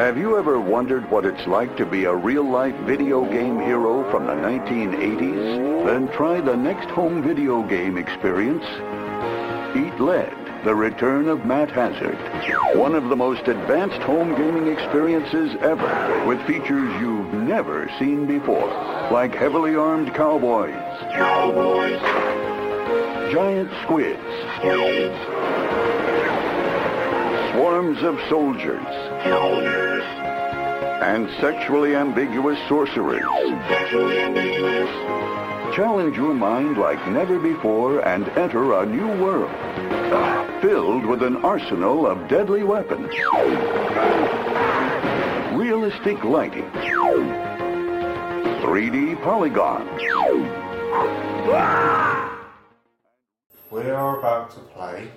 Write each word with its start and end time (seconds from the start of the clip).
Have 0.00 0.16
you 0.16 0.38
ever 0.38 0.58
wondered 0.58 1.10
what 1.10 1.26
it's 1.26 1.46
like 1.46 1.76
to 1.76 1.84
be 1.84 2.04
a 2.04 2.14
real-life 2.14 2.74
video 2.86 3.22
game 3.26 3.60
hero 3.60 4.10
from 4.10 4.24
the 4.24 4.32
1980s? 4.32 5.84
Then 5.84 6.08
try 6.08 6.40
the 6.40 6.56
next 6.56 6.88
home 6.88 7.22
video 7.22 7.62
game 7.62 7.98
experience, 7.98 8.64
Eat 9.76 10.00
Lead, 10.00 10.34
The 10.64 10.74
Return 10.74 11.28
of 11.28 11.44
Matt 11.44 11.70
Hazard. 11.70 12.16
One 12.74 12.94
of 12.94 13.10
the 13.10 13.14
most 13.14 13.46
advanced 13.46 14.00
home 14.00 14.34
gaming 14.36 14.68
experiences 14.68 15.54
ever, 15.60 16.24
with 16.26 16.40
features 16.46 16.90
you've 16.98 17.34
never 17.34 17.90
seen 17.98 18.24
before, 18.24 18.68
like 19.12 19.34
heavily 19.34 19.76
armed 19.76 20.14
cowboys, 20.14 20.72
Cowboys. 21.12 22.00
giant 23.30 23.70
squids, 23.82 24.18
swarms 27.52 28.02
of 28.02 28.18
Soldiers. 28.30 29.89
And 31.00 31.28
sexually 31.40 31.96
ambiguous 31.96 32.58
sorcerers. 32.68 33.22
Sexually 33.68 34.20
ambiguous. 34.20 34.90
Challenge 35.74 36.16
your 36.16 36.34
mind 36.34 36.76
like 36.76 37.04
never 37.08 37.38
before 37.38 38.06
and 38.06 38.28
enter 38.30 38.74
a 38.74 38.84
new 38.84 39.06
world. 39.22 39.50
Filled 40.60 41.06
with 41.06 41.22
an 41.22 41.36
arsenal 41.38 42.06
of 42.06 42.28
deadly 42.28 42.64
weapons. 42.64 43.08
Realistic 45.54 46.22
lighting. 46.22 46.70
3D 48.60 49.22
polygons. 49.22 49.88
We 53.70 53.82
are 53.82 54.18
about 54.18 54.50
to 54.50 54.60
play 54.60 55.08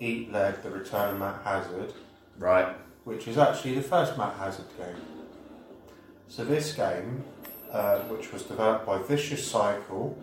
Eat 0.00 0.32
Lead, 0.32 0.62
The 0.62 0.70
Return 0.70 1.14
of 1.14 1.20
Matt 1.20 1.40
Hazard, 1.44 1.92
Right. 2.38 2.76
Which 3.04 3.26
is 3.28 3.38
actually 3.38 3.74
the 3.74 3.82
first 3.82 4.16
Matt 4.16 4.34
Hazard 4.36 4.66
game. 4.78 4.96
So 6.28 6.44
this 6.44 6.72
game, 6.72 7.24
uh, 7.70 7.98
which 8.02 8.32
was 8.32 8.42
developed 8.42 8.86
by 8.86 8.98
Vicious 9.02 9.46
Cycle, 9.50 10.16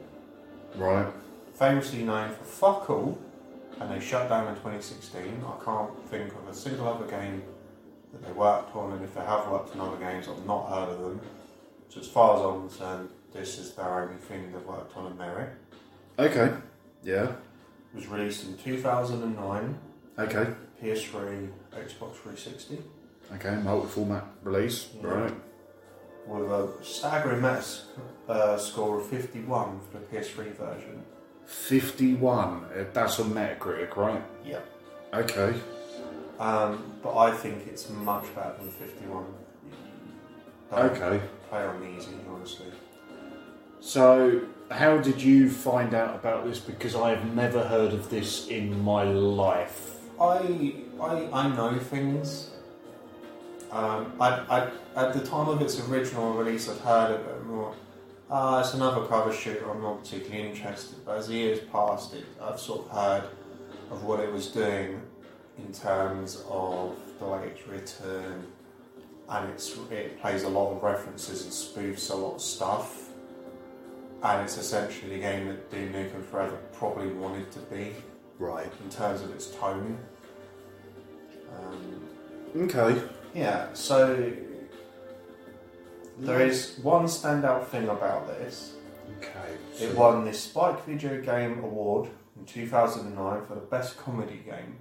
Right. 0.75 1.07
famously 1.53 2.03
known 2.03 2.30
for 2.30 2.44
fuck 2.44 2.89
all, 2.89 3.17
and 3.80 3.91
they 3.91 4.00
shut 4.00 4.30
down 4.30 4.47
in 4.47 4.55
2016. 4.55 5.44
I 5.45 5.63
can't 5.63 5.91
think 6.09 6.33
of 6.33 6.47
a 6.47 6.53
single 6.53 6.88
other 6.88 7.05
game 7.05 7.44
that 8.11 8.25
they 8.25 8.31
worked 8.31 8.75
on, 8.75 8.94
and 8.94 9.03
if 9.03 9.13
they 9.13 9.22
have 9.22 9.47
worked 9.50 9.75
on 9.75 9.81
other 9.88 9.97
games, 9.97 10.27
I've 10.27 10.45
not 10.45 10.67
heard 10.69 10.89
of 10.89 11.00
them. 11.00 11.22
So 11.89 12.00
as 12.02 12.07
far 12.07 12.35
as 12.38 12.41
I'm 12.45 12.67
concerned, 12.67 13.09
this 13.33 13.57
is 13.59 13.73
their 13.75 14.02
only 14.03 14.16
thing 14.17 14.52
they've 14.52 14.66
worked 14.66 14.95
on 14.97 15.11
in 15.11 15.17
merit. 15.17 15.50
Okay. 16.17 16.53
Yeah. 17.03 17.23
It 17.94 17.95
was 17.95 18.07
released 18.07 18.45
in 18.45 18.57
2009, 18.57 19.77
Okay. 20.17 20.47
PS3, 20.83 21.49
Xbox 21.73 22.15
360, 22.15 22.79
Okay. 23.35 23.55
Multi-format 23.57 24.25
release. 24.43 24.89
Yeah. 25.01 25.07
Right. 25.07 25.33
with 26.27 26.49
a 26.51 26.69
staggering 26.83 27.41
Mets 27.41 27.85
uh, 28.27 28.57
score 28.57 28.99
of 28.99 29.07
51 29.07 29.79
for 29.91 29.97
the 29.99 30.05
PS3 30.05 30.51
version. 30.55 31.03
Fifty-one. 31.45 32.66
Uh, 32.66 32.85
That's 32.93 33.19
on 33.19 33.31
Metacritic, 33.31 33.95
right? 33.95 34.21
Yeah. 34.45 34.59
Okay. 35.13 35.53
Um, 36.39 36.94
but 37.03 37.17
I 37.17 37.31
think 37.31 37.66
it's 37.67 37.89
much 37.89 38.33
better 38.35 38.53
than 38.59 38.69
51. 38.71 39.25
Don't 40.71 40.79
Okay. 40.91 41.19
Play 41.49 41.63
on 41.66 41.95
easy, 41.97 42.11
honestly. 42.31 42.67
So, 43.79 44.41
how 44.69 44.97
did 44.99 45.21
you 45.21 45.49
find 45.49 45.94
out 45.95 46.16
about 46.16 46.45
this? 46.45 46.59
Because 46.59 46.95
I 46.95 47.09
have 47.16 47.25
never 47.33 47.63
heard 47.63 47.94
of 47.94 48.09
this 48.09 48.47
in 48.49 48.79
my 48.83 49.03
life. 49.03 49.95
I 50.20 50.73
I, 51.00 51.30
I 51.31 51.56
know 51.56 51.80
things. 51.80 52.52
Um, 53.72 54.13
I, 54.19 54.30
I, 54.50 54.72
at 54.96 55.13
the 55.13 55.24
time 55.24 55.47
of 55.47 55.62
its 55.62 55.80
original 55.88 56.34
release, 56.34 56.68
I'd 56.68 56.78
heard 56.80 57.19
of 57.19 57.28
it 57.28 57.46
more. 57.46 57.74
Ah, 58.31 58.59
it's 58.59 58.74
another 58.74 59.06
cover 59.06 59.31
shooter. 59.31 59.69
I'm 59.69 59.81
not 59.81 60.03
particularly 60.03 60.50
interested. 60.50 61.06
But 61.06 61.18
as 61.18 61.28
the 61.28 61.35
years 61.35 61.59
passed, 61.72 62.13
it, 62.16 62.25
I've 62.41 62.59
sort 62.59 62.85
of 62.88 62.91
heard 62.91 63.24
of 63.91 64.03
what 64.03 64.19
it 64.19 64.31
was 64.31 64.47
doing 64.47 65.02
in 65.58 65.72
terms 65.72 66.44
of 66.50 66.96
the 67.19 67.25
way 67.25 67.47
it's 67.47 67.68
written, 67.68 68.47
and 69.29 69.50
it's 69.52 69.78
it 69.91 70.19
plays 70.19 70.44
a 70.44 70.50
lot 70.50 70.75
of 70.75 70.84
references 70.84 71.44
and 71.44 71.52
spoofs 71.52 72.12
a 72.12 72.16
lot 72.16 72.35
of 72.35 72.41
stuff. 72.41 73.09
And 74.24 74.44
it's 74.44 74.58
essentially 74.58 75.16
the 75.16 75.22
game 75.22 75.47
that 75.47 75.72
Duke 75.72 75.94
Nukem 75.94 76.25
Forever 76.25 76.58
probably 76.74 77.08
wanted 77.13 77.52
to 77.53 77.59
be 77.59 77.94
Right. 78.38 78.72
in 78.84 78.90
terms 78.90 79.22
of 79.22 79.31
its 79.31 79.47
tone. 79.52 79.97
Um, 81.57 82.63
Okay. 82.63 83.01
yeah, 83.33 83.67
so 83.73 84.31
there 86.17 86.41
is 86.41 86.77
one 86.81 87.05
standout 87.05 87.65
thing 87.67 87.87
about 87.87 88.27
this. 88.27 88.73
Okay. 89.17 89.85
It 89.85 89.95
won 89.95 90.25
the 90.25 90.33
Spike 90.33 90.83
Video 90.85 91.21
Game 91.21 91.63
Award 91.63 92.09
in 92.37 92.45
2009 92.45 93.45
for 93.45 93.55
the 93.55 93.61
best 93.61 93.97
comedy 93.97 94.41
game. 94.45 94.77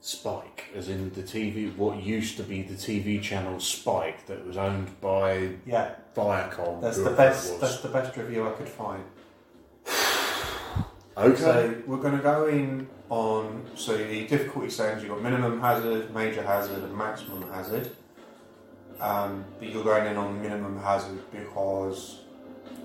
Spike, 0.00 0.64
as 0.74 0.88
in 0.88 1.10
the 1.14 1.22
TV, 1.22 1.74
what 1.76 2.00
used 2.02 2.36
to 2.36 2.42
be 2.44 2.62
the 2.62 2.74
TV 2.74 3.20
channel 3.20 3.58
Spike, 3.58 4.26
that 4.26 4.46
was 4.46 4.56
owned 4.56 5.00
by 5.00 5.50
Yeah, 5.64 5.94
Viacom. 6.14 6.80
that's 6.80 6.98
the 6.98 7.04
whoever 7.04 7.14
it 7.14 7.16
best. 7.16 7.52
was. 7.52 7.60
That's 7.60 7.80
the 7.80 7.88
best 7.88 8.16
review 8.16 8.46
I 8.46 8.52
could 8.52 8.68
find. 8.68 9.02
Okay. 11.16 11.36
So 11.40 11.74
we're 11.86 11.96
going 11.98 12.16
to 12.16 12.22
go 12.22 12.46
in 12.46 12.88
on 13.08 13.64
so 13.74 13.96
the 13.96 14.26
difficulty 14.26 14.68
settings. 14.70 15.02
You've 15.02 15.12
got 15.12 15.22
minimum 15.22 15.60
hazard, 15.60 16.12
major 16.14 16.42
hazard, 16.42 16.82
and 16.82 16.94
maximum 16.96 17.50
hazard. 17.50 17.90
Um, 19.00 19.44
but 19.58 19.68
you're 19.68 19.84
going 19.84 20.06
in 20.06 20.16
on 20.16 20.40
minimum 20.42 20.78
hazard 20.82 21.18
because 21.30 22.20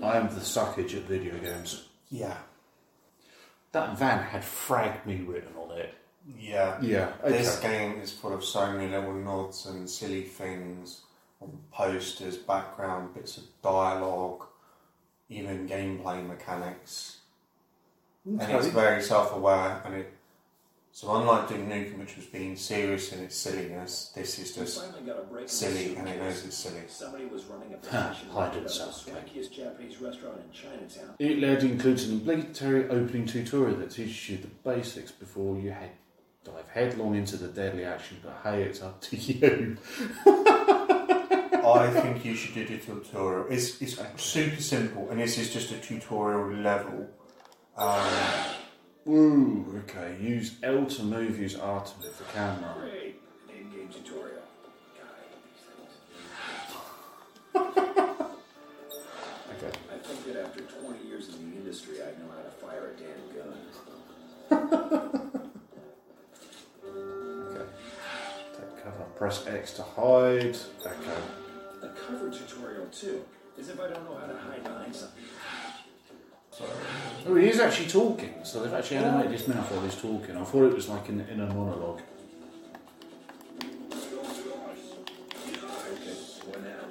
I 0.02 0.16
am 0.16 0.28
the 0.28 0.40
suckage 0.40 0.94
at 0.96 1.02
video 1.04 1.36
games. 1.38 1.88
yeah, 2.10 2.36
That 3.72 3.98
van 3.98 4.22
had 4.22 4.44
Frag 4.44 5.06
Me 5.06 5.16
written 5.26 5.54
on 5.56 5.78
it. 5.78 5.94
yeah. 6.38 6.78
Yeah. 6.82 7.12
This 7.24 7.58
game 7.60 7.98
is 8.00 8.12
full 8.12 8.32
of 8.34 8.44
so 8.44 8.70
many 8.72 8.90
little 8.90 9.14
nods 9.14 9.66
and 9.66 9.88
silly 9.88 10.22
things 10.22 11.02
on 11.40 11.58
posters, 11.72 12.36
background, 12.36 13.14
bits 13.14 13.38
of 13.38 13.44
dialogue, 13.62 14.44
even 15.30 15.66
gameplay 15.68 16.26
mechanics. 16.26 17.18
And 18.24 18.40
it's 18.52 18.68
very 18.68 19.02
self-aware, 19.02 19.82
and 19.84 19.94
it. 19.94 20.12
So 20.94 21.14
unlike 21.16 21.48
Duke 21.48 21.60
Nukem, 21.60 21.98
which 21.98 22.16
was 22.16 22.26
being 22.26 22.54
serious 22.54 23.12
in 23.12 23.24
its 23.24 23.34
silliness, 23.34 24.12
this 24.14 24.38
is 24.38 24.54
just 24.54 24.78
finally 24.82 25.06
got 25.06 25.20
a 25.20 25.22
break. 25.22 25.48
silly, 25.48 25.96
and 25.96 26.06
it 26.06 26.18
knows 26.18 26.44
it's 26.44 26.56
silly. 26.56 26.82
Somebody 26.86 27.24
was 27.24 27.44
running 27.46 27.72
a 27.72 27.78
Ha, 27.88 28.08
petition 28.08 28.28
hide 28.28 28.52
to 28.52 28.60
the 28.60 28.68
seek. 28.68 29.14
swankiest 29.14 29.52
Japanese 29.52 30.00
restaurant 30.02 30.38
in 30.44 30.52
Chinatown. 30.52 31.14
It 31.18 31.38
led 31.38 31.64
includes 31.64 32.04
an 32.08 32.18
obligatory 32.18 32.90
opening 32.90 33.26
tutorial 33.26 33.78
that 33.78 33.90
teaches 33.90 34.28
you 34.28 34.36
the 34.36 34.48
basics 34.48 35.10
before 35.10 35.58
you 35.58 35.70
head 35.70 35.92
dive 36.44 36.68
headlong 36.68 37.14
into 37.14 37.36
the 37.36 37.48
deadly 37.48 37.84
action. 37.84 38.18
But 38.22 38.40
hey, 38.44 38.62
it's 38.64 38.82
up 38.82 39.00
to 39.02 39.16
you. 39.16 39.78
I 41.64 41.90
think 41.90 42.24
you 42.24 42.34
should 42.34 42.54
do 42.54 42.66
the 42.66 42.78
tutorial. 42.78 43.46
It's, 43.48 43.80
it's 43.80 43.98
super 44.16 44.60
simple, 44.60 45.08
and 45.10 45.20
this 45.20 45.38
is 45.38 45.52
just 45.52 45.72
a 45.72 45.78
tutorial 45.78 46.52
level. 46.60 47.08
Um, 47.76 48.06
Ooh, 49.08 49.82
okay. 49.84 50.16
Use 50.20 50.56
L 50.62 50.84
to 50.86 51.02
move. 51.02 51.38
Use 51.38 51.56
R 51.56 51.82
to 51.82 51.92
move 51.98 52.16
the 52.18 52.24
camera. 52.24 52.74
Great, 52.78 53.20
in-game 53.48 53.88
tutorial. 53.88 54.42
I 54.96 55.04
hate 55.22 55.42
these 55.44 55.62
things. 55.66 55.94
Okay. 59.56 59.72
I 59.92 59.96
think 59.98 60.18
that 60.26 60.36
after 60.44 60.60
20 60.60 61.06
years 61.06 61.28
in 61.28 61.50
the 61.50 61.56
industry, 61.56 61.96
I 62.02 62.10
know 62.20 62.30
how 62.30 62.42
to 62.42 62.50
fire 62.50 62.90
a 62.90 62.96
damn 63.00 63.26
gun. 63.34 63.58
Okay. 67.50 67.66
Take 68.52 68.74
cover. 68.84 69.04
Press 69.16 69.46
X 69.46 69.72
to 69.74 69.82
hide. 69.82 70.56
Okay. 70.84 71.20
A 71.82 71.88
cover 71.88 72.30
tutorial 72.30 72.86
too, 72.86 73.24
as 73.58 73.68
if 73.68 73.80
I 73.80 73.88
don't 73.88 74.04
know 74.04 74.16
how 74.16 74.26
to 74.26 74.36
hide 74.38 74.62
behind 74.62 74.94
something. 74.94 75.24
Oh, 76.60 77.34
he 77.36 77.48
is 77.48 77.60
actually 77.60 77.88
talking. 77.88 78.34
So 78.42 78.62
they've 78.62 78.72
actually 78.72 78.98
animated 78.98 79.32
his 79.32 79.48
mouth 79.48 79.70
while 79.70 79.80
he's 79.82 79.94
talking. 79.94 80.36
I 80.36 80.44
thought 80.44 80.64
it 80.64 80.74
was 80.74 80.88
like 80.88 81.08
in, 81.08 81.20
in 81.20 81.40
a 81.40 81.46
monologue. 81.46 82.02
Okay, 83.58 83.70
what 86.44 86.62
now? 86.62 86.84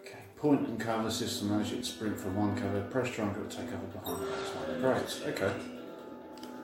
Okay. 0.00 0.18
Point 0.38 0.66
and 0.68 0.80
cover 0.80 1.10
system 1.10 1.50
allows 1.50 1.70
you 1.70 1.78
to 1.78 1.84
sprint 1.84 2.18
from 2.18 2.36
one 2.36 2.56
cover. 2.56 2.80
Press 2.82 3.10
triangle 3.10 3.44
to 3.44 3.56
take 3.56 3.70
cover 3.70 3.86
behind. 3.86 4.26
That's 4.28 4.50
fine. 4.50 4.80
Great. 4.80 5.34
Okay. 5.38 5.54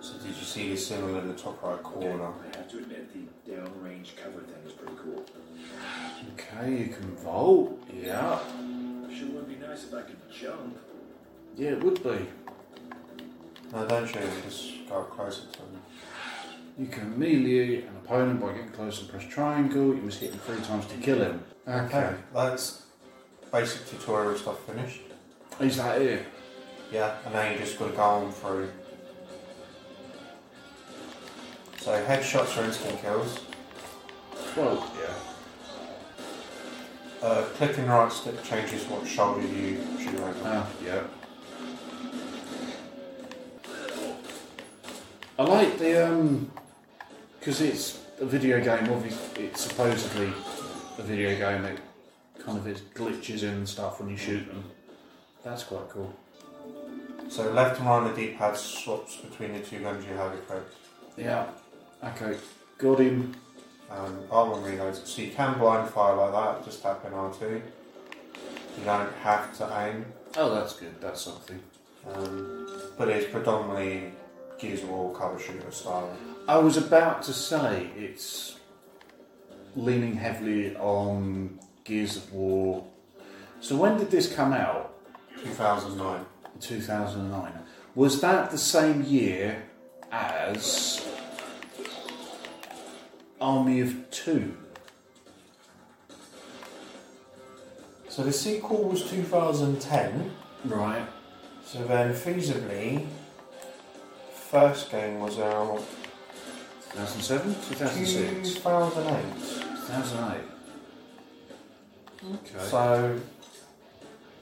so 0.00 0.14
did 0.18 0.28
you 0.28 0.44
see 0.44 0.70
the 0.70 0.76
symbol 0.76 1.18
in 1.18 1.28
the 1.28 1.34
top 1.34 1.62
right 1.62 1.82
corner? 1.82 2.32
I 2.54 2.56
have 2.56 2.70
to 2.70 2.78
admit, 2.78 3.12
the 3.12 3.52
downrange 3.52 4.16
cover 4.16 4.40
thing 4.40 4.62
is 4.66 4.72
pretty 4.72 4.96
cool. 5.02 5.24
Okay. 6.34 6.78
You 6.78 6.86
can 6.94 7.14
vault. 7.16 7.82
Yeah. 7.92 8.38
Sure 9.14 9.28
would 9.30 9.48
be 9.48 9.56
nice 9.56 9.84
if 9.84 9.94
I 9.94 10.02
could 10.02 10.16
jump. 10.32 10.78
Yeah, 11.58 11.70
it 11.70 11.82
would 11.82 12.00
be. 12.04 12.26
No, 13.72 13.84
don't 13.86 14.08
him. 14.08 14.30
Just 14.44 14.88
go 14.88 15.00
up 15.00 15.10
closer 15.10 15.42
to 15.50 15.58
him. 15.58 15.82
You 16.78 16.86
can 16.86 17.18
melee 17.18 17.82
an 17.82 17.96
opponent 18.04 18.40
by 18.40 18.52
getting 18.52 18.70
close 18.70 19.00
and 19.00 19.10
press 19.10 19.24
triangle. 19.24 19.88
You 19.88 20.02
must 20.02 20.20
hit 20.20 20.30
him 20.30 20.38
three 20.38 20.60
times 20.60 20.86
to 20.86 20.94
kill 20.98 21.18
him. 21.18 21.42
Okay. 21.66 22.14
That's 22.32 22.84
basic 23.50 23.88
tutorial 23.88 24.38
stuff 24.38 24.64
finished. 24.66 25.00
Is 25.58 25.78
that 25.78 26.00
it? 26.00 26.24
Yeah, 26.92 27.16
and 27.24 27.34
now 27.34 27.50
you 27.50 27.58
just 27.58 27.76
got 27.76 27.90
to 27.90 27.96
go 27.96 28.02
on 28.02 28.30
through. 28.30 28.70
So 31.78 31.90
headshots 32.04 32.56
are 32.56 32.66
instant 32.66 33.02
kills. 33.02 33.40
Well, 34.56 34.92
yeah. 35.00 35.14
Uh, 37.20 37.42
clicking 37.56 37.86
right 37.86 38.12
stick 38.12 38.44
changes 38.44 38.84
what 38.84 39.04
shoulder 39.08 39.40
you 39.40 39.80
shoot 39.98 40.14
over. 40.20 40.34
Ah, 40.44 40.68
yeah. 40.84 41.02
I 45.38 45.44
like 45.44 45.78
the 45.78 46.08
um, 46.08 46.50
because 47.38 47.60
it's 47.60 48.00
a 48.20 48.26
video 48.26 48.58
game. 48.58 48.90
Obviously, 48.92 49.44
it's 49.46 49.62
supposedly 49.62 50.32
a 50.98 51.02
video 51.02 51.36
game. 51.38 51.64
It 51.64 51.78
kind 52.44 52.58
of 52.58 52.66
is 52.66 52.80
glitches 52.94 53.42
in 53.44 53.50
and 53.50 53.68
stuff 53.68 54.00
when 54.00 54.08
you 54.10 54.16
shoot 54.16 54.46
them. 54.48 54.64
That's 55.44 55.62
quite 55.64 55.88
cool. 55.90 56.12
So 57.28 57.50
left 57.52 57.78
and 57.78 57.88
right 57.88 57.98
on 57.98 58.04
the 58.08 58.14
D-pad 58.14 58.56
swaps 58.56 59.16
between 59.16 59.52
the 59.52 59.60
two 59.60 59.80
guns 59.80 60.04
you 60.04 60.14
have 60.14 60.32
equipped. 60.34 60.74
Yeah. 61.16 61.46
Okay. 62.02 62.36
Got 62.78 63.00
him. 63.00 63.34
Um, 63.90 64.18
R1 64.30 64.62
reloads. 64.64 65.06
So 65.06 65.22
you 65.22 65.30
can 65.30 65.58
blind 65.58 65.88
fire 65.90 66.14
like 66.16 66.32
that, 66.32 66.64
just 66.64 66.82
tap 66.82 67.04
in 67.06 67.12
R2. 67.12 67.40
You 67.50 68.84
don't 68.84 69.12
have 69.22 69.56
to 69.58 69.78
aim, 69.80 70.04
Oh, 70.36 70.54
that's 70.54 70.74
good. 70.74 71.00
That's 71.00 71.20
something. 71.22 71.58
um, 72.14 72.68
but 72.98 73.08
it's 73.08 73.30
predominantly 73.30 74.12
Gears 74.58 74.82
of 74.82 74.90
War 74.90 75.14
cover 75.14 75.38
shooter 75.38 75.70
style. 75.70 76.10
I 76.48 76.58
was 76.58 76.76
about 76.76 77.22
to 77.24 77.32
say 77.32 77.90
it's 77.96 78.58
leaning 79.76 80.16
heavily 80.16 80.74
on 80.76 81.58
Gears 81.84 82.16
of 82.16 82.32
War. 82.32 82.84
So 83.60 83.76
when 83.76 83.98
did 83.98 84.10
this 84.10 84.32
come 84.32 84.52
out? 84.52 84.94
2009. 85.42 86.24
2009. 86.60 87.52
Was 87.94 88.20
that 88.20 88.50
the 88.50 88.58
same 88.58 89.02
year 89.04 89.62
as 90.10 91.06
Army 93.40 93.80
of 93.80 94.10
Two? 94.10 94.56
So 98.08 98.24
the 98.24 98.32
sequel 98.32 98.82
was 98.88 99.08
2010. 99.08 100.32
Right. 100.64 101.06
So 101.64 101.84
then, 101.84 102.14
feasibly, 102.14 103.06
first 104.50 104.90
game 104.90 105.20
was 105.20 105.38
out 105.38 105.84
2007? 106.92 107.54
2006? 107.54 108.54
2008. 108.54 109.24
2008. 109.86 110.40
Okay. 112.24 112.64
So 112.68 113.20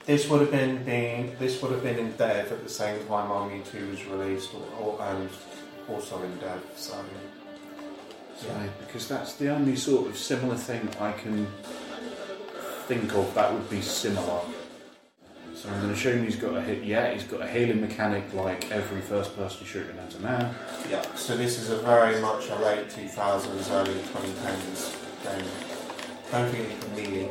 this 0.06 0.28
would 0.28 0.40
have 0.40 0.50
been 0.50 0.84
being 0.84 1.36
this 1.38 1.60
would 1.60 1.72
have 1.72 1.82
been 1.82 1.98
in 1.98 2.12
dev 2.12 2.52
at 2.52 2.62
the 2.62 2.70
same 2.70 3.04
time 3.06 3.30
Army 3.30 3.62
Two 3.70 3.90
was 3.90 4.04
released, 4.06 4.54
or, 4.54 4.62
or, 4.80 5.02
and 5.02 5.28
also 5.88 6.22
in 6.22 6.38
dev. 6.38 6.62
So 6.76 7.04
Right, 8.50 8.70
because 8.86 9.08
that's 9.08 9.34
the 9.34 9.48
only 9.48 9.76
sort 9.76 10.08
of 10.08 10.18
similar 10.18 10.56
thing 10.56 10.88
I 11.00 11.12
can 11.12 11.46
think 12.86 13.14
of 13.14 13.34
that 13.34 13.52
would 13.52 13.68
be 13.70 13.80
similar. 13.80 14.40
I'm 15.68 15.80
going 15.80 15.88
to 15.88 15.94
assume 15.94 16.24
he's 16.24 16.36
got 16.36 16.56
a 16.56 16.60
hit. 16.60 16.84
Yeah, 16.84 17.12
he's 17.12 17.24
got 17.24 17.40
a 17.42 17.46
healing 17.48 17.80
mechanic 17.80 18.32
like 18.34 18.70
every 18.70 19.00
first-person 19.00 19.66
shooter 19.66 19.92
known 19.94 20.08
to 20.08 20.20
man. 20.20 20.54
yeah. 20.88 21.02
So 21.14 21.36
this 21.36 21.58
is 21.58 21.70
a 21.70 21.78
very 21.78 22.20
much 22.20 22.48
a 22.50 22.56
late 22.56 22.88
2000s, 22.88 23.70
early 23.72 23.94
2010s 23.94 24.96
game. 25.24 25.46
Don't 26.30 26.50
think 26.50 26.96
melee. 26.96 27.30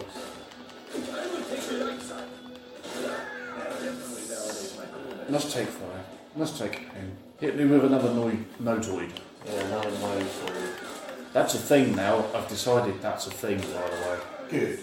Let's 5.30 5.54
take 5.54 5.68
fire. 5.68 6.04
Let's 6.36 6.58
take 6.58 6.82
aim. 6.98 7.12
Hit 7.40 7.58
me 7.58 7.66
with 7.66 7.86
another 7.86 8.14
no- 8.14 8.38
notoid. 8.62 9.12
Yeah, 9.46 9.70
no 9.70 9.80
one 9.80 10.02
knows 10.20 10.32
for 10.32 11.34
That's 11.34 11.54
a 11.56 11.58
thing 11.58 11.96
now. 11.96 12.26
I've 12.34 12.48
decided 12.48 13.02
that's 13.02 13.28
a 13.28 13.32
thing, 13.32 13.58
by 13.60 13.66
the 13.68 13.72
way. 14.10 14.18
Good. 14.50 14.80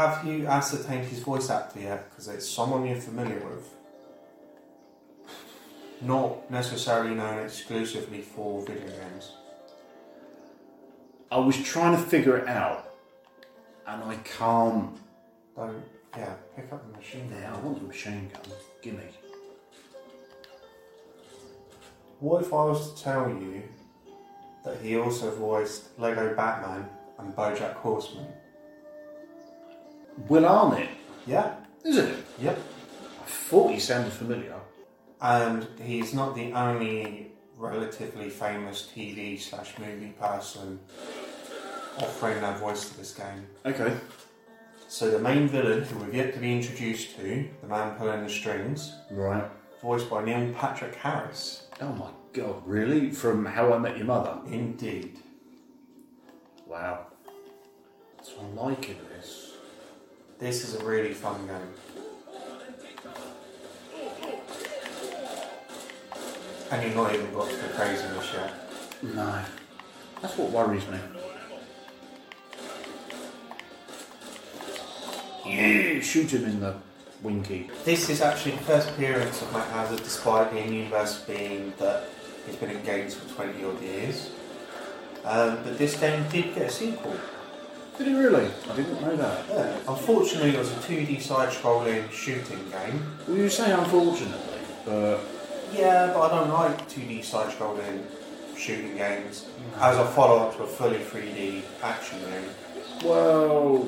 Have 0.00 0.26
you 0.26 0.46
ascertained 0.46 1.08
his 1.08 1.18
voice 1.18 1.50
actor 1.50 1.78
yet? 1.78 2.08
Because 2.08 2.26
it's 2.28 2.48
someone 2.48 2.86
you're 2.86 2.96
familiar 2.96 3.38
with. 3.40 3.68
Not 6.00 6.50
necessarily 6.50 7.14
known 7.14 7.44
exclusively 7.44 8.22
for 8.22 8.64
video 8.64 8.88
games. 8.88 9.32
I 11.30 11.36
was 11.36 11.62
trying 11.62 11.94
to 11.94 12.02
figure 12.02 12.38
it 12.38 12.48
out, 12.48 12.94
and 13.86 14.02
I 14.02 14.14
can't. 14.24 14.96
Don't, 15.54 15.82
yeah, 16.16 16.32
pick 16.56 16.72
up 16.72 16.90
the 16.90 16.96
machine 16.96 17.28
gun. 17.28 17.38
Yeah, 17.42 17.54
I 17.54 17.58
want 17.58 17.80
the 17.80 17.86
machine 17.86 18.30
gun. 18.32 18.56
Gimme. 18.80 19.02
What 22.20 22.40
if 22.40 22.54
I 22.54 22.64
was 22.64 22.94
to 22.94 23.02
tell 23.02 23.28
you 23.28 23.64
that 24.64 24.80
he 24.80 24.96
also 24.96 25.30
voiced 25.32 25.98
Lego 25.98 26.34
Batman 26.34 26.88
and 27.18 27.36
Bojack 27.36 27.74
Horseman? 27.74 28.28
Will 30.28 30.44
Arnett, 30.46 30.88
Yeah, 31.26 31.54
isn't 31.84 32.08
it? 32.08 32.24
yep. 32.40 32.58
I 33.22 33.24
thought 33.26 33.70
he 33.72 33.78
sounded 33.78 34.12
familiar. 34.12 34.54
And 35.20 35.66
he's 35.82 36.14
not 36.14 36.34
the 36.34 36.52
only 36.52 37.32
relatively 37.56 38.30
famous 38.30 38.90
TV 38.94 39.38
slash 39.38 39.78
movie 39.78 40.14
person 40.18 40.80
offering 41.98 42.40
their 42.40 42.54
voice 42.54 42.88
to 42.90 42.96
this 42.96 43.12
game. 43.12 43.46
Okay. 43.66 43.94
So 44.88 45.10
the 45.10 45.18
main 45.18 45.46
villain, 45.46 45.84
who 45.84 45.98
we've 45.98 46.14
yet 46.14 46.32
to 46.34 46.40
be 46.40 46.52
introduced 46.52 47.16
to, 47.16 47.48
the 47.60 47.66
man 47.68 47.96
pulling 47.96 48.24
the 48.24 48.30
strings, 48.30 48.94
Right. 49.10 49.44
voiced 49.82 50.08
by 50.10 50.24
Neil 50.24 50.52
Patrick 50.54 50.94
Harris. 50.96 51.66
Oh 51.80 51.92
my 51.92 52.08
god, 52.32 52.62
really? 52.66 53.10
From 53.10 53.44
How 53.44 53.72
I 53.74 53.78
Met 53.78 53.96
Your 53.98 54.06
Mother? 54.06 54.38
Indeed. 54.50 55.18
Wow. 56.66 57.06
So 58.22 58.32
I'm 58.40 58.56
liking 58.56 58.96
this. 59.14 59.39
This 60.40 60.66
is 60.66 60.74
a 60.80 60.84
really 60.84 61.12
fun 61.12 61.46
game. 61.46 61.56
And 66.70 66.82
you've 66.82 66.96
not 66.96 67.14
even 67.14 67.30
got 67.34 67.50
to 67.50 67.56
the 67.56 67.68
craziness 67.74 68.32
yet. 68.32 68.54
No. 69.14 69.42
That's 70.22 70.38
what 70.38 70.50
worries 70.50 70.86
me. 70.88 70.98
Yeah, 75.44 76.00
shoot 76.00 76.32
him 76.32 76.44
in 76.46 76.60
the 76.60 76.74
winky. 77.22 77.70
This 77.84 78.08
is 78.08 78.22
actually 78.22 78.52
the 78.52 78.62
first 78.62 78.88
appearance 78.88 79.42
of 79.42 79.52
Matt 79.52 79.68
Hazard, 79.68 79.98
despite 79.98 80.52
the 80.52 80.60
universe 80.60 81.20
being 81.22 81.74
that 81.78 82.04
he's 82.46 82.56
been 82.56 82.70
in 82.70 82.82
games 82.82 83.14
for 83.14 83.28
20 83.34 83.62
odd 83.62 83.82
years. 83.82 84.30
Um, 85.22 85.58
but 85.62 85.76
this 85.76 86.00
game 86.00 86.24
did 86.30 86.54
get 86.54 86.62
a 86.62 86.70
sequel. 86.70 87.14
Did 88.00 88.08
he 88.08 88.14
really? 88.14 88.50
I 88.70 88.76
didn't 88.76 88.98
know 89.02 89.14
that. 89.14 89.44
Yeah. 89.50 89.76
Unfortunately, 89.86 90.54
it 90.54 90.58
was 90.58 90.72
a 90.72 90.76
2D 90.76 91.20
side-scrolling 91.20 92.10
shooting 92.10 92.56
game. 92.70 93.04
Well, 93.28 93.36
you 93.36 93.50
say 93.50 93.70
unfortunately, 93.72 94.60
but 94.86 95.20
Yeah, 95.70 96.10
but 96.14 96.32
I 96.32 96.38
don't 96.38 96.48
like 96.48 96.88
2D 96.88 97.22
side-scrolling 97.22 98.04
shooting 98.56 98.96
games 98.96 99.44
mm. 99.44 99.82
as 99.82 99.98
a 99.98 100.06
follow-up 100.06 100.56
to 100.56 100.62
a 100.62 100.66
fully 100.66 101.00
3D 101.00 101.60
action 101.82 102.18
game. 102.20 103.04
well, 103.04 103.86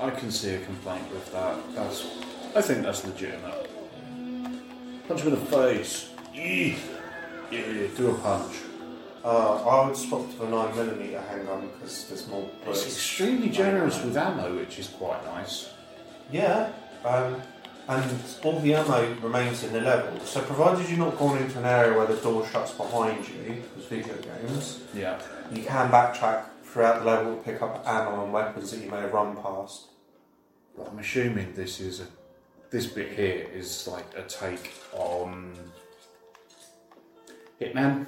I 0.00 0.10
can 0.10 0.32
see 0.32 0.56
a 0.56 0.58
complaint 0.58 1.08
with 1.12 1.30
that. 1.30 1.58
That's, 1.76 2.08
I 2.56 2.60
think 2.60 2.82
that's 2.82 3.04
legitimate. 3.04 3.70
Punch 5.06 5.20
him 5.20 5.32
in 5.32 5.38
the 5.38 5.46
face. 5.46 6.10
Yeah, 6.34 6.74
yeah, 7.52 7.86
do 7.96 8.10
a 8.10 8.14
punch. 8.14 8.56
Uh, 9.24 9.64
I 9.64 9.86
would 9.86 9.96
swap 9.96 10.30
to 10.30 10.36
the 10.36 10.44
9mm 10.46 11.28
handgun 11.28 11.68
because 11.72 12.08
there's 12.08 12.28
more 12.28 12.48
It's 12.66 12.86
extremely 12.86 13.48
generous 13.50 14.02
with 14.02 14.16
ammo, 14.16 14.56
which 14.56 14.78
is 14.78 14.88
quite 14.88 15.24
nice. 15.24 15.70
Yeah, 16.30 16.70
um, 17.04 17.42
and 17.88 18.04
all 18.44 18.60
the 18.60 18.74
ammo 18.74 19.14
remains 19.20 19.64
in 19.64 19.72
the 19.72 19.80
level. 19.80 20.20
So 20.20 20.40
provided 20.42 20.88
you're 20.88 20.98
not 20.98 21.18
going 21.18 21.42
into 21.42 21.58
an 21.58 21.64
area 21.64 21.96
where 21.98 22.06
the 22.06 22.16
door 22.16 22.46
shuts 22.46 22.70
behind 22.72 23.26
you, 23.28 23.62
because 23.74 23.86
video 23.88 24.14
games, 24.16 24.80
Yeah. 24.94 25.18
you 25.52 25.62
can 25.64 25.90
backtrack 25.90 26.44
throughout 26.62 27.00
the 27.00 27.06
level 27.06 27.36
to 27.36 27.42
pick 27.42 27.60
up 27.60 27.82
ammo 27.86 28.22
and 28.24 28.32
weapons 28.32 28.70
that 28.70 28.80
you 28.80 28.90
may 28.90 28.98
have 29.00 29.12
run 29.12 29.36
past. 29.36 29.86
But 30.76 30.88
I'm 30.92 30.98
assuming 30.98 31.54
this 31.54 31.80
is 31.80 32.00
a 32.00 32.06
this 32.70 32.86
bit 32.86 33.12
here 33.12 33.46
is 33.52 33.88
like 33.88 34.06
a 34.14 34.22
take 34.22 34.70
on 34.92 35.54
Hitman. 37.60 38.06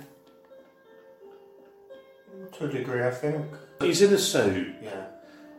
To 2.53 2.65
a 2.67 2.69
degree, 2.69 3.03
I 3.05 3.11
think. 3.11 3.47
He's 3.81 4.03
in 4.03 4.13
a 4.13 4.19
suit, 4.19 4.75
Yeah. 4.83 5.07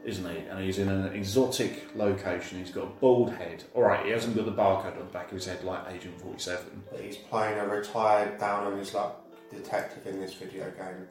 isn't 0.04 0.30
he? 0.30 0.38
And 0.48 0.60
he's 0.60 0.78
in 0.78 0.90
an 0.90 1.14
exotic 1.14 1.96
location. 1.96 2.60
He's 2.60 2.72
got 2.72 2.84
a 2.84 2.90
bald 3.00 3.32
head. 3.34 3.64
All 3.74 3.84
right, 3.84 4.06
he 4.06 4.12
hasn't 4.12 4.36
got 4.36 4.46
the 4.46 4.52
barcode 4.52 4.94
on 4.94 5.00
the 5.00 5.14
back 5.14 5.28
of 5.28 5.34
his 5.34 5.46
head 5.46 5.64
like 5.64 5.82
Agent 5.90 6.20
Forty 6.22 6.40
Seven. 6.40 6.84
But 6.92 7.02
he's 7.02 7.18
playing 7.18 7.58
a 7.60 7.68
retired, 7.68 8.40
down 8.40 8.72
on 8.72 8.78
his 8.78 8.94
luck 8.94 9.22
detective 9.50 10.06
in 10.08 10.20
this 10.22 10.34
video 10.34 10.66
game, 10.72 11.08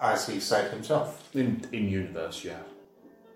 as 0.00 0.26
he 0.26 0.40
said 0.40 0.70
himself. 0.72 1.28
In 1.34 1.64
in 1.72 1.88
universe, 1.88 2.44
yeah. 2.44 2.58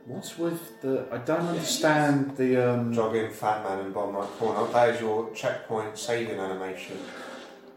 What's 0.06 0.36
with 0.38 0.82
the? 0.82 1.06
I 1.10 1.16
don't 1.18 1.46
understand 1.46 2.36
the. 2.36 2.56
Um, 2.72 2.92
Jogging 2.92 3.30
Fat 3.30 3.64
Man 3.64 3.78
and 3.86 3.94
bottom 3.94 4.14
right 4.16 4.28
corner. 4.38 4.70
That 4.72 4.90
is 4.90 5.00
your 5.00 5.30
checkpoint 5.32 5.96
saving 5.96 6.38
animation. 6.38 6.98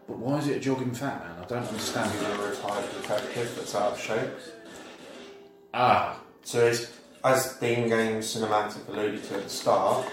But 0.07 0.17
why 0.17 0.37
is 0.39 0.47
it 0.47 0.57
a 0.57 0.59
jogging 0.59 0.93
fat 0.93 1.23
man? 1.23 1.35
I 1.43 1.45
don't 1.45 1.67
understand. 1.67 2.11
He's 2.11 2.21
a 2.23 2.49
retired 2.49 2.85
detective 3.01 3.53
that's 3.55 3.75
out 3.75 3.93
of 3.93 3.99
shape. 3.99 4.29
Ah, 5.73 6.19
So 6.43 6.67
as, 6.67 6.91
as 7.23 7.57
the 7.59 7.77
in-game 7.77 8.21
cinematic 8.21 8.87
alluded 8.87 9.23
to 9.25 9.35
at 9.35 9.43
the 9.43 9.49
start, 9.49 10.07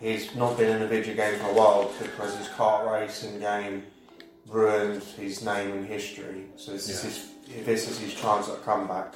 he's 0.00 0.34
not 0.34 0.56
been 0.56 0.76
in 0.76 0.82
a 0.82 0.86
video 0.86 1.14
game 1.14 1.38
for 1.40 1.50
a 1.50 1.54
while 1.54 1.92
because 2.00 2.36
his 2.38 2.48
kart 2.48 2.90
racing 2.90 3.40
game 3.40 3.82
ruined 4.46 5.02
his 5.02 5.44
name 5.44 5.72
and 5.72 5.86
history. 5.86 6.46
So 6.56 6.72
this, 6.72 6.88
is, 6.88 7.02
his, 7.02 7.64
this 7.66 7.88
is 7.90 7.98
his 7.98 8.14
chance 8.14 8.48
at 8.48 8.54
a 8.54 8.58
comeback. 8.58 9.12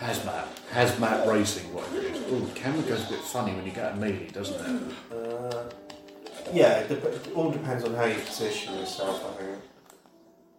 hazmat, 0.00 0.46
hazmat 0.72 1.26
racing, 1.26 1.72
whatever 1.72 1.98
it 1.98 2.04
is. 2.16 2.22
Oh, 2.30 2.40
the 2.40 2.54
camera 2.54 2.82
goes 2.82 3.06
a 3.06 3.10
bit 3.10 3.20
funny 3.20 3.54
when 3.54 3.64
you 3.64 3.72
get 3.72 3.92
a 3.92 3.96
melee, 3.96 4.28
doesn't 4.32 4.60
it? 4.60 4.92
Uh, 5.16 5.64
yeah, 6.52 6.78
it, 6.80 6.88
dep- 6.88 7.04
it 7.04 7.32
all 7.34 7.50
depends 7.50 7.84
on 7.84 7.94
how 7.94 8.04
you 8.04 8.18
position 8.20 8.74
yourself, 8.74 9.24
I 9.30 9.42
think. 9.42 9.58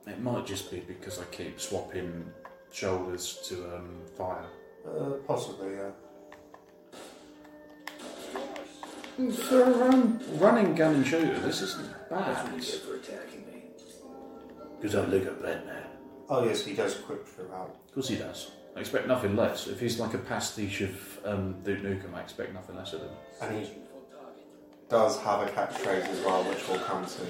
It 0.07 0.21
might 0.21 0.45
just 0.45 0.69
be 0.71 0.79
because 0.81 1.19
I 1.19 1.23
keep 1.25 1.59
swapping 1.59 2.31
shoulders 2.71 3.39
to 3.49 3.75
um, 3.75 4.01
fire. 4.17 4.45
Uh, 4.87 5.11
possibly, 5.27 5.75
yeah. 5.75 5.89
For 9.47 9.63
a 9.63 9.71
run, 9.71 10.19
running 10.33 10.75
gun 10.75 10.95
and 10.95 11.07
shooter, 11.07 11.39
this 11.39 11.61
isn't 11.61 12.09
bad. 12.09 12.61
for 12.61 12.95
attacking 12.95 13.45
me. 13.47 13.63
Because 14.79 14.95
I 14.95 15.05
look 15.05 15.25
at 15.25 15.41
that 15.41 15.65
man. 15.65 15.83
Oh 16.29 16.43
yes, 16.45 16.65
he 16.65 16.73
does 16.73 16.95
quick 16.95 17.25
throughout. 17.25 17.75
Of 17.87 17.93
course 17.93 18.09
he 18.09 18.17
does. 18.17 18.51
I 18.75 18.81
expect 18.81 19.07
nothing 19.07 19.37
less. 19.37 19.67
If 19.67 19.79
he's 19.79 19.99
like 19.99 20.13
a 20.13 20.17
pastiche 20.17 20.81
of 20.81 21.19
um, 21.23 21.61
Duke 21.63 21.79
Nukem, 21.79 22.13
I 22.13 22.21
expect 22.21 22.53
nothing 22.53 22.75
less 22.75 22.91
of 22.91 23.01
him. 23.01 23.09
And 23.41 23.65
he 23.65 23.71
does 24.89 25.19
have 25.21 25.47
a 25.47 25.51
catchphrase 25.51 26.07
as 26.07 26.19
well, 26.21 26.43
which 26.43 26.67
we'll 26.67 26.79
come 26.79 27.05
to. 27.05 27.21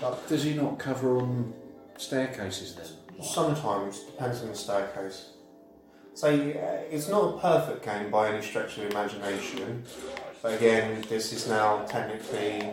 But 0.00 0.28
does 0.28 0.42
he 0.44 0.54
not 0.54 0.78
cover 0.78 1.18
on 1.18 1.54
staircases 1.96 2.74
then? 2.74 3.24
Sometimes, 3.24 4.00
depends 4.00 4.42
on 4.42 4.48
the 4.48 4.54
staircase. 4.54 5.30
So 6.14 6.28
uh, 6.28 6.82
it's 6.90 7.08
not 7.08 7.34
a 7.34 7.38
perfect 7.38 7.84
game 7.84 8.10
by 8.10 8.30
any 8.30 8.42
stretch 8.42 8.78
of 8.78 8.84
the 8.84 8.90
imagination. 8.90 9.84
But 10.42 10.54
again, 10.54 11.04
this 11.08 11.32
is 11.32 11.48
now 11.48 11.84
technically 11.84 12.68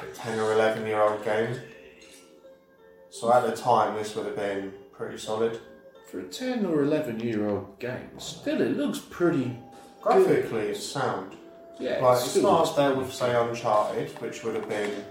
a 0.00 0.14
10 0.14 0.38
or 0.38 0.52
11 0.52 0.86
year 0.86 1.00
old 1.00 1.24
game. 1.24 1.58
So 3.10 3.32
at 3.32 3.46
the 3.46 3.56
time, 3.56 3.96
this 3.96 4.14
would 4.14 4.26
have 4.26 4.36
been 4.36 4.72
pretty 4.92 5.18
solid. 5.18 5.60
For 6.06 6.20
a 6.20 6.24
10 6.24 6.64
or 6.66 6.82
11 6.82 7.20
year 7.20 7.48
old 7.48 7.78
game, 7.78 8.10
still 8.18 8.60
it 8.60 8.76
looks 8.76 8.98
pretty. 8.98 9.58
Graphically, 10.00 10.68
it's 10.68 10.84
sound. 10.86 11.32
Yeah, 11.80 11.98
Like, 12.00 12.20
it 12.20 12.26
it's 12.26 12.36
not 12.36 12.60
looks 12.60 12.70
up 12.70 12.76
there 12.76 12.94
with, 12.94 13.12
say, 13.12 13.34
Uncharted, 13.34 14.10
which 14.20 14.44
would 14.44 14.54
have 14.54 14.68
been 14.68 15.04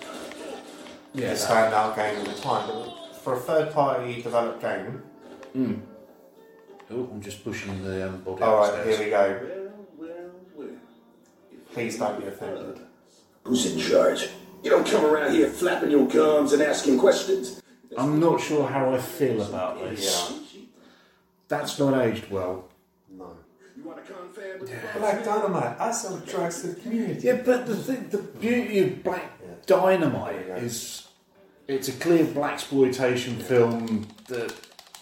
Yeah, 1.14 1.32
a 1.32 1.36
standout 1.36 1.96
game 1.96 2.18
at 2.18 2.26
the 2.26 2.42
time. 2.42 2.68
But 2.68 3.18
for 3.22 3.34
a 3.36 3.40
third 3.40 3.74
party 3.74 4.22
developed 4.22 4.62
game, 4.62 5.04
Mm. 5.56 5.80
Oh, 6.92 7.10
I'm 7.14 7.22
just 7.22 7.44
pushing 7.46 7.82
the 7.84 8.10
um, 8.10 8.22
body 8.22 8.44
alright, 8.44 8.86
here 8.86 9.00
we 9.00 9.10
go. 9.10 9.40
Well, 9.98 10.10
well, 10.10 10.32
well. 10.56 10.68
Please 11.74 11.98
don't 11.98 12.20
be 12.20 12.28
offended. 12.28 12.80
Who's 13.44 13.66
in 13.66 13.80
charge? 13.80 14.28
You 14.64 14.70
don't 14.72 14.86
come 14.86 15.06
around 15.06 15.32
here 15.32 15.48
flapping 15.50 15.92
your 15.92 16.08
gums 16.08 16.52
and 16.52 16.62
asking 16.62 16.98
questions. 17.00 17.62
I'm 17.98 18.20
not 18.20 18.42
sure 18.42 18.68
how 18.68 18.94
I 18.94 18.98
feel 18.98 19.42
about 19.42 19.80
this. 19.80 20.30
Yeah. 20.32 20.40
That's 21.48 21.78
not 21.80 22.02
aged 22.06 22.30
well. 22.32 22.68
No. 23.10 23.38
You 23.78 23.84
want 23.84 24.06
to 24.06 24.12
confab 24.14 24.62
with 24.62 24.70
the 24.70 25.00
Black 25.00 25.24
Dynamite, 25.24 25.80
I 25.80 25.92
sell 25.92 26.18
drugs 26.18 26.62
to 26.62 26.68
the 26.70 26.82
community. 26.82 27.28
Yeah, 27.28 27.42
but 27.46 27.68
the 27.68 27.76
thing, 27.76 28.08
the 28.10 28.18
beauty 28.20 28.80
of 28.80 29.04
Black 29.04 29.32
Yeah. 29.42 29.54
Dynamite 29.66 30.48
Yeah. 30.48 30.56
is 30.58 31.08
it's 31.68 31.88
a 31.88 31.94
clear 31.94 32.26
black 32.26 32.54
exploitation 32.54 33.38
film 33.38 34.08
that 34.28 34.54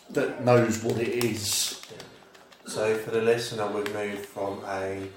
that 0.09 0.43
knows 0.43 0.83
what 0.83 0.97
it 0.97 1.23
is. 1.23 1.81
So 2.67 2.95
for 2.97 3.12
the 3.12 3.21
listener, 3.21 3.67
we've 3.67 3.93
moved 3.93 4.25
from 4.25 4.62
a 4.65 5.07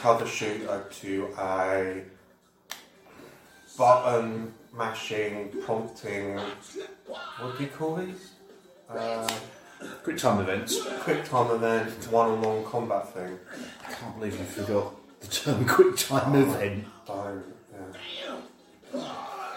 cover 0.00 0.26
shooter 0.26 0.84
to 1.00 1.28
a 1.38 2.02
button 3.76 4.52
mashing, 4.72 5.50
prompting. 5.64 6.38
What 7.06 7.56
do 7.58 7.64
you 7.64 7.70
call 7.70 7.96
these? 7.96 8.30
Uh, 8.88 9.28
Quick 10.02 10.18
time 10.18 10.40
events. 10.40 10.82
quick 11.00 11.24
time 11.24 11.50
event, 11.50 11.90
one-on-one 12.10 12.64
combat 12.64 13.12
thing. 13.14 13.38
I 13.86 13.92
can't 13.92 14.18
believe 14.18 14.38
you 14.38 14.44
forgot 14.44 14.94
the 15.20 15.26
term 15.28 15.64
quick 15.68 15.96
time 15.96 16.34
event. 16.34 16.84
Don't. 17.06 17.44
Yeah. 18.92 19.10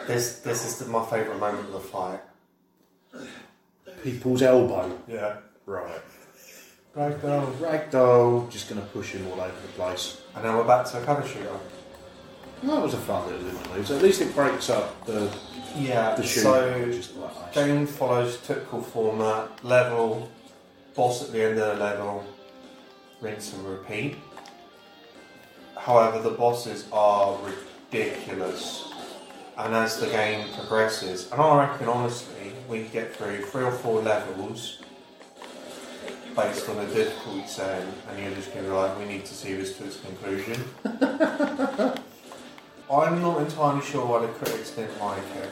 This 0.08 0.40
this 0.40 0.66
is 0.66 0.78
the, 0.80 0.86
my 0.92 1.06
favourite 1.06 1.40
moment 1.40 1.68
of 1.68 1.74
the 1.74 1.80
fight. 1.80 2.22
People's 4.04 4.42
elbow. 4.42 4.98
Yeah. 5.08 5.38
Right. 5.66 6.02
Right 6.94 7.22
down. 7.22 7.54
Ragdoll, 7.54 8.50
just 8.52 8.68
going 8.68 8.82
to 8.82 8.88
push 8.88 9.12
him 9.14 9.26
all 9.28 9.40
over 9.40 9.62
the 9.62 9.74
place. 9.76 10.22
And 10.36 10.44
now 10.44 10.58
we're 10.58 10.66
back 10.66 10.86
to 10.88 11.02
a 11.02 11.06
cover 11.06 11.26
shooter. 11.26 11.58
Well, 12.64 12.76
that 12.76 12.84
was 12.84 12.94
a 12.94 12.98
fun 12.98 13.26
little 13.28 13.48
interlude. 13.48 13.92
At 13.92 14.02
least 14.04 14.22
it 14.22 14.36
breaks 14.36 14.70
up 14.70 15.06
the 15.06 15.32
Yeah. 15.76 16.16
the 16.16 16.24
shooting, 16.24 16.44
so 16.52 16.80
which 16.86 16.96
is 16.98 17.08
quite 17.08 17.34
nice. 17.46 17.56
Game 17.56 17.88
follows 17.88 18.38
typical 18.46 18.82
format, 18.82 19.64
level, 19.64 20.30
boss 20.96 21.24
at 21.24 21.32
the 21.32 21.42
end 21.44 21.60
of 21.60 21.78
the 21.78 21.84
level, 21.84 22.24
rinse 23.22 23.54
and 23.54 23.66
repeat. 23.68 24.18
However, 25.78 26.20
the 26.20 26.32
bosses 26.32 26.86
are 26.94 27.38
ridiculous. 27.92 28.90
And 29.58 29.76
as 29.76 30.00
the 30.00 30.08
game 30.08 30.48
progresses, 30.56 31.32
and 31.32 31.42
I 31.42 31.68
reckon 31.68 31.88
honestly, 31.88 32.54
we 32.70 32.84
get 32.84 33.16
through 33.16 33.46
three 33.46 33.64
or 33.64 33.72
four 33.72 34.02
levels 34.02 34.80
based 36.36 36.70
on 36.70 36.78
the 36.78 36.86
difficulty 36.94 37.46
setting, 37.48 37.92
and 38.10 38.20
you're 38.20 38.34
just 38.34 38.54
going 38.54 38.64
to 38.66 38.72
be 38.72 38.76
like, 38.76 38.98
we 38.98 39.06
need 39.06 39.26
to 39.26 39.34
see 39.34 39.54
this 39.54 39.78
to 39.78 39.86
its 39.86 39.98
conclusion. 40.00 40.64
I'm 42.92 43.22
not 43.22 43.40
entirely 43.40 43.82
sure 43.86 44.06
why 44.06 44.20
the 44.20 44.28
critics 44.28 44.72
didn't 44.72 45.00
like 45.00 45.24
it. 45.38 45.50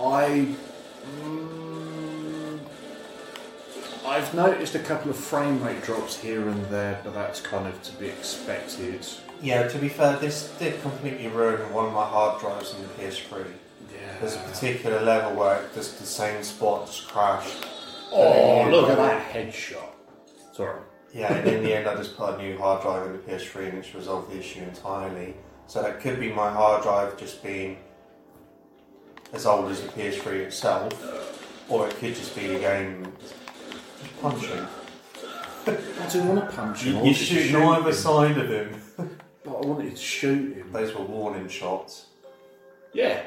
I. 0.00 0.54
Mm, 1.20 2.60
I've 4.06 4.32
noticed 4.34 4.76
a 4.76 4.78
couple 4.78 5.10
of 5.10 5.16
frame 5.16 5.60
rate 5.62 5.82
drops 5.82 6.16
here 6.16 6.48
and 6.48 6.64
there, 6.66 7.00
but 7.02 7.12
that's 7.12 7.40
kind 7.40 7.66
of 7.66 7.82
to 7.82 7.92
be 7.96 8.06
expected. 8.06 9.04
Yeah, 9.42 9.66
to 9.66 9.78
be 9.78 9.88
fair, 9.88 10.16
this 10.16 10.54
did 10.58 10.80
completely 10.80 11.26
ruin 11.26 11.72
one 11.72 11.86
of 11.86 11.92
my 11.92 12.04
hard 12.04 12.40
drives 12.40 12.72
on 12.72 12.82
the 12.82 12.88
PS3. 12.88 13.44
Yeah. 13.92 14.18
There's 14.20 14.36
a 14.36 14.38
particular 14.38 15.00
level 15.00 15.36
where 15.36 15.62
it 15.62 15.74
just 15.74 15.98
the 15.98 16.06
same 16.06 16.42
spot 16.44 16.86
just 16.86 17.08
crashed. 17.08 17.66
Oh, 18.12 18.68
look 18.70 18.90
at 18.90 18.96
that 18.96 19.32
headshot. 19.32 19.90
Sorry. 20.52 20.80
Yeah, 21.12 21.32
and 21.32 21.48
in 21.48 21.62
the 21.64 21.74
end, 21.74 21.88
I 21.88 21.96
just 21.96 22.16
put 22.16 22.34
a 22.34 22.38
new 22.38 22.56
hard 22.58 22.82
drive 22.82 23.06
in 23.06 23.12
the 23.12 23.18
PS3 23.18 23.70
and 23.70 23.78
it's 23.78 23.94
resolved 23.94 24.30
the 24.30 24.38
issue 24.38 24.60
entirely. 24.60 25.34
So 25.68 25.82
that 25.82 26.00
could 26.00 26.18
be 26.18 26.32
my 26.32 26.50
hard 26.50 26.82
drive 26.82 27.18
just 27.18 27.42
being 27.42 27.76
as 29.34 29.44
old 29.44 29.70
as 29.70 29.82
the 29.82 29.88
PS3 29.88 30.26
itself, 30.46 31.68
or 31.68 31.86
it 31.86 31.94
could 31.96 32.14
just 32.14 32.34
be 32.34 32.46
the 32.46 32.58
game 32.58 33.12
just 33.20 33.34
punching. 34.22 34.66
I 35.66 36.08
didn't 36.10 36.28
want 36.34 36.48
to 36.50 36.56
punch 36.56 36.82
him. 36.84 36.88
I 36.88 36.90
You, 36.90 36.96
wanted 36.96 37.08
you 37.08 37.14
to 37.14 37.20
shoot 37.24 37.48
shoot 37.50 37.62
either 37.62 37.88
him, 37.90 37.94
side 37.94 38.38
of 38.38 38.50
him. 38.50 38.80
But 39.44 39.62
I 39.62 39.66
wanted 39.66 39.90
to 39.96 40.02
shoot 40.02 40.56
him. 40.56 40.72
Those 40.72 40.94
were 40.94 41.04
warning 41.04 41.48
shots. 41.48 42.06
Yeah. 42.92 43.22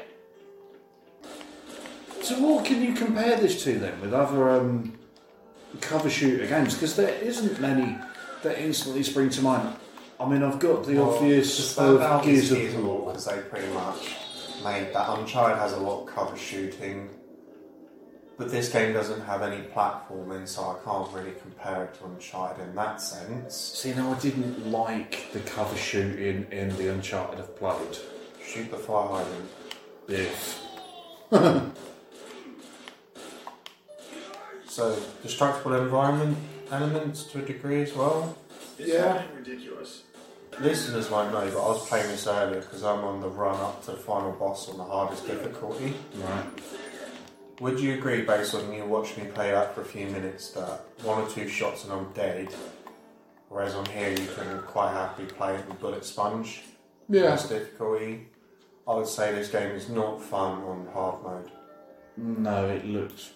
So 2.22 2.38
what 2.38 2.64
can 2.64 2.80
you 2.82 2.92
compare 2.92 3.36
this 3.36 3.64
to 3.64 3.78
then 3.78 4.00
with 4.00 4.12
other 4.14 4.50
um, 4.50 4.96
cover 5.80 6.08
shooter 6.10 6.46
games? 6.46 6.74
Because 6.74 6.94
there 6.94 7.14
isn't 7.14 7.60
many 7.60 7.96
that 8.42 8.60
instantly 8.62 9.02
spring 9.02 9.30
to 9.30 9.42
mind. 9.42 9.74
I 10.22 10.28
mean, 10.28 10.42
I've 10.42 10.58
got 10.58 10.84
the 10.84 10.94
Well, 10.96 11.14
obvious 11.16 11.56
to 11.56 11.62
stand 11.62 11.96
of 11.98 12.24
Gears 12.24 12.52
of 12.52 12.58
of 12.58 12.84
War 12.84 12.96
War. 12.98 13.06
because 13.12 13.24
they 13.26 13.38
pretty 13.40 13.72
much 13.72 14.14
made 14.62 14.92
that. 14.94 15.18
Uncharted 15.18 15.58
has 15.58 15.72
a 15.72 15.78
lot 15.78 16.02
of 16.02 16.14
cover 16.14 16.36
shooting, 16.36 17.10
but 18.38 18.50
this 18.50 18.68
game 18.68 18.92
doesn't 18.92 19.20
have 19.22 19.42
any 19.42 19.62
platforming, 19.62 20.46
so 20.46 20.62
I 20.62 20.84
can't 20.84 21.12
really 21.12 21.34
compare 21.40 21.84
it 21.84 21.94
to 21.94 22.04
Uncharted 22.06 22.66
in 22.68 22.74
that 22.76 23.00
sense. 23.00 23.54
See, 23.56 23.92
now 23.94 24.12
I 24.12 24.18
didn't 24.20 24.70
like 24.70 25.32
the 25.32 25.40
cover 25.40 25.76
shooting 25.76 26.46
in 26.52 26.76
the 26.76 26.88
Uncharted 26.92 27.40
I've 27.40 27.56
played. 27.56 27.98
Shoot 28.46 28.70
the 28.70 28.76
fire 28.78 29.08
hydrant. 29.08 29.50
Biff. 30.06 30.60
So 34.68 34.98
destructible 35.22 35.74
environment 35.74 36.38
elements 36.70 37.24
to 37.24 37.40
a 37.40 37.42
degree 37.42 37.82
as 37.82 37.92
well. 37.92 38.38
This 38.78 38.88
Yeah. 38.88 39.22
ridiculous. 39.36 40.02
Listeners 40.60 41.10
won't 41.10 41.32
know, 41.32 41.50
but 41.50 41.62
I 41.62 41.68
was 41.68 41.88
playing 41.88 42.08
this 42.08 42.26
earlier 42.26 42.60
because 42.60 42.82
I'm 42.82 43.04
on 43.04 43.20
the 43.20 43.28
run 43.28 43.58
up 43.60 43.84
to 43.84 43.92
the 43.92 43.96
final 43.96 44.32
boss 44.32 44.68
on 44.68 44.78
the 44.78 44.84
hardest 44.84 45.26
difficulty. 45.26 45.94
Right. 46.16 46.44
Would 47.60 47.78
you 47.78 47.94
agree, 47.94 48.22
based 48.22 48.54
on 48.54 48.72
you 48.72 48.84
watching 48.84 49.24
me 49.24 49.30
play 49.30 49.52
that 49.52 49.74
for 49.74 49.82
a 49.82 49.84
few 49.84 50.06
minutes, 50.06 50.50
that 50.50 50.80
one 51.02 51.22
or 51.22 51.28
two 51.28 51.48
shots 51.48 51.84
and 51.84 51.92
I'm 51.92 52.12
dead? 52.12 52.48
Whereas 53.48 53.74
on 53.74 53.86
here, 53.86 54.10
you 54.10 54.26
can 54.34 54.60
quite 54.62 54.92
happily 54.92 55.28
play 55.28 55.54
it 55.54 55.68
with 55.68 55.78
bullet 55.78 56.04
sponge. 56.04 56.62
Yeah. 57.08 57.24
Less 57.24 57.48
difficulty. 57.48 58.28
I 58.88 58.94
would 58.94 59.06
say 59.06 59.32
this 59.32 59.48
game 59.48 59.70
is 59.72 59.88
not 59.88 60.20
fun 60.22 60.62
on 60.62 60.88
hard 60.92 61.22
mode. 61.22 61.50
No, 62.16 62.66
it 62.68 62.84
looks 62.84 63.30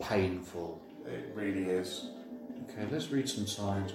painful. 0.00 0.80
It 1.06 1.30
really 1.34 1.64
is. 1.64 2.10
Okay, 2.70 2.86
let's 2.90 3.10
read 3.10 3.28
some 3.28 3.46
signs. 3.46 3.92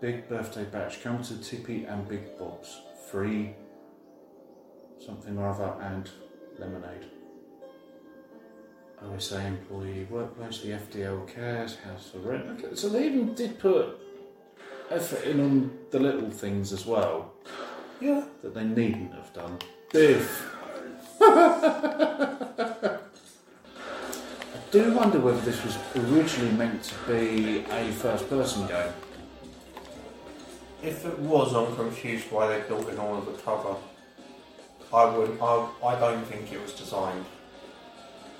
Big 0.00 0.28
birthday 0.28 0.64
batch. 0.64 1.02
Come 1.02 1.22
to 1.24 1.36
Tippy 1.42 1.84
and 1.84 2.08
Big 2.08 2.38
Bob's. 2.38 2.80
Free 3.10 3.50
something 5.04 5.36
or 5.38 5.48
other 5.50 5.74
and 5.82 6.08
lemonade. 6.58 7.06
OSA 9.02 9.40
employee 9.46 10.06
workplace, 10.10 10.60
the 10.60 10.70
FDL 10.72 11.26
cares, 11.26 11.76
house 11.76 12.10
for 12.10 12.18
rent. 12.18 12.46
Okay, 12.62 12.74
so 12.74 12.88
they 12.90 13.06
even 13.06 13.34
did 13.34 13.58
put 13.58 13.98
effort 14.90 15.24
in 15.24 15.40
on 15.40 15.70
the 15.90 15.98
little 15.98 16.30
things 16.30 16.72
as 16.72 16.84
well 16.84 17.32
Yeah. 18.00 18.24
that 18.42 18.54
they 18.54 18.64
needn't 18.64 19.14
have 19.14 19.32
done. 19.32 19.58
Biff. 19.92 20.54
I 21.22 22.98
do 24.70 24.92
wonder 24.94 25.18
whether 25.18 25.40
this 25.40 25.64
was 25.64 25.78
originally 25.96 26.52
meant 26.52 26.82
to 26.84 26.94
be 27.08 27.64
a 27.70 27.90
first 27.92 28.28
person 28.28 28.66
game. 28.66 28.92
If 30.82 31.04
it 31.04 31.18
was, 31.18 31.54
I'm 31.54 31.74
confused 31.76 32.30
why 32.30 32.46
they 32.46 32.66
built 32.66 32.88
in 32.88 32.98
all 32.98 33.18
of 33.18 33.26
the 33.26 33.32
cover. 33.32 33.76
I 34.92 35.04
wouldn't. 35.04 35.40
I, 35.40 35.68
I 35.84 36.00
don't 36.00 36.24
think 36.24 36.52
it 36.52 36.60
was 36.60 36.72
designed 36.72 37.24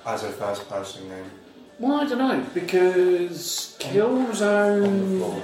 as 0.06 0.24
a 0.24 0.30
first-person 0.30 1.08
game. 1.08 1.30
Well, 1.78 2.00
I 2.00 2.06
don't 2.06 2.18
know, 2.18 2.46
because 2.52 3.76
On 3.84 3.92
the 3.92 4.00
Killzone 4.00 5.18
floor. 5.18 5.42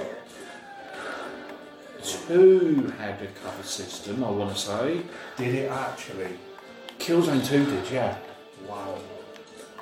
2 2.27 2.93
had 2.97 3.21
a 3.21 3.27
cover 3.43 3.63
system, 3.63 4.23
I 4.23 4.29
want 4.29 4.55
to 4.55 4.61
say. 4.61 5.01
Did 5.35 5.55
it 5.55 5.71
actually? 5.71 6.37
Killzone 6.99 7.45
2 7.45 7.65
did, 7.65 7.91
yeah. 7.91 8.17
Wow. 8.67 8.97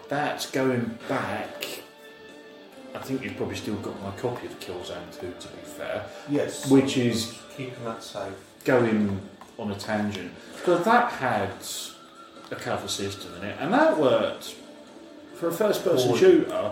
That's 0.08 0.50
going 0.50 0.98
back. 1.08 1.84
I 2.96 3.00
think 3.00 3.24
you've 3.24 3.36
probably 3.36 3.56
still 3.58 3.76
got 3.76 4.02
my 4.02 4.12
copy 4.12 4.48
of 4.48 4.60
Killzone 4.60 5.12
2, 5.20 5.34
to 5.40 5.48
be 5.50 5.62
fair. 5.64 6.06
Yes. 6.30 6.70
Which 6.72 6.98
is 6.98 7.38
keeping 7.56 7.84
that 7.84 8.02
safe. 8.02 8.34
going 8.64 9.20
on 9.60 9.72
a 9.72 9.76
tangent. 9.76 10.32
But 10.66 10.84
that 10.86 11.12
had 11.12 11.52
a 12.52 12.56
cover 12.56 12.88
system 12.88 13.36
in 13.36 13.44
it, 13.50 13.58
and 13.60 13.74
that 13.74 13.98
worked 13.98 14.56
for 15.36 15.50
a 15.50 15.52
first 15.52 15.84
person 15.84 16.08
Poorly. 16.10 16.20
shooter. 16.20 16.72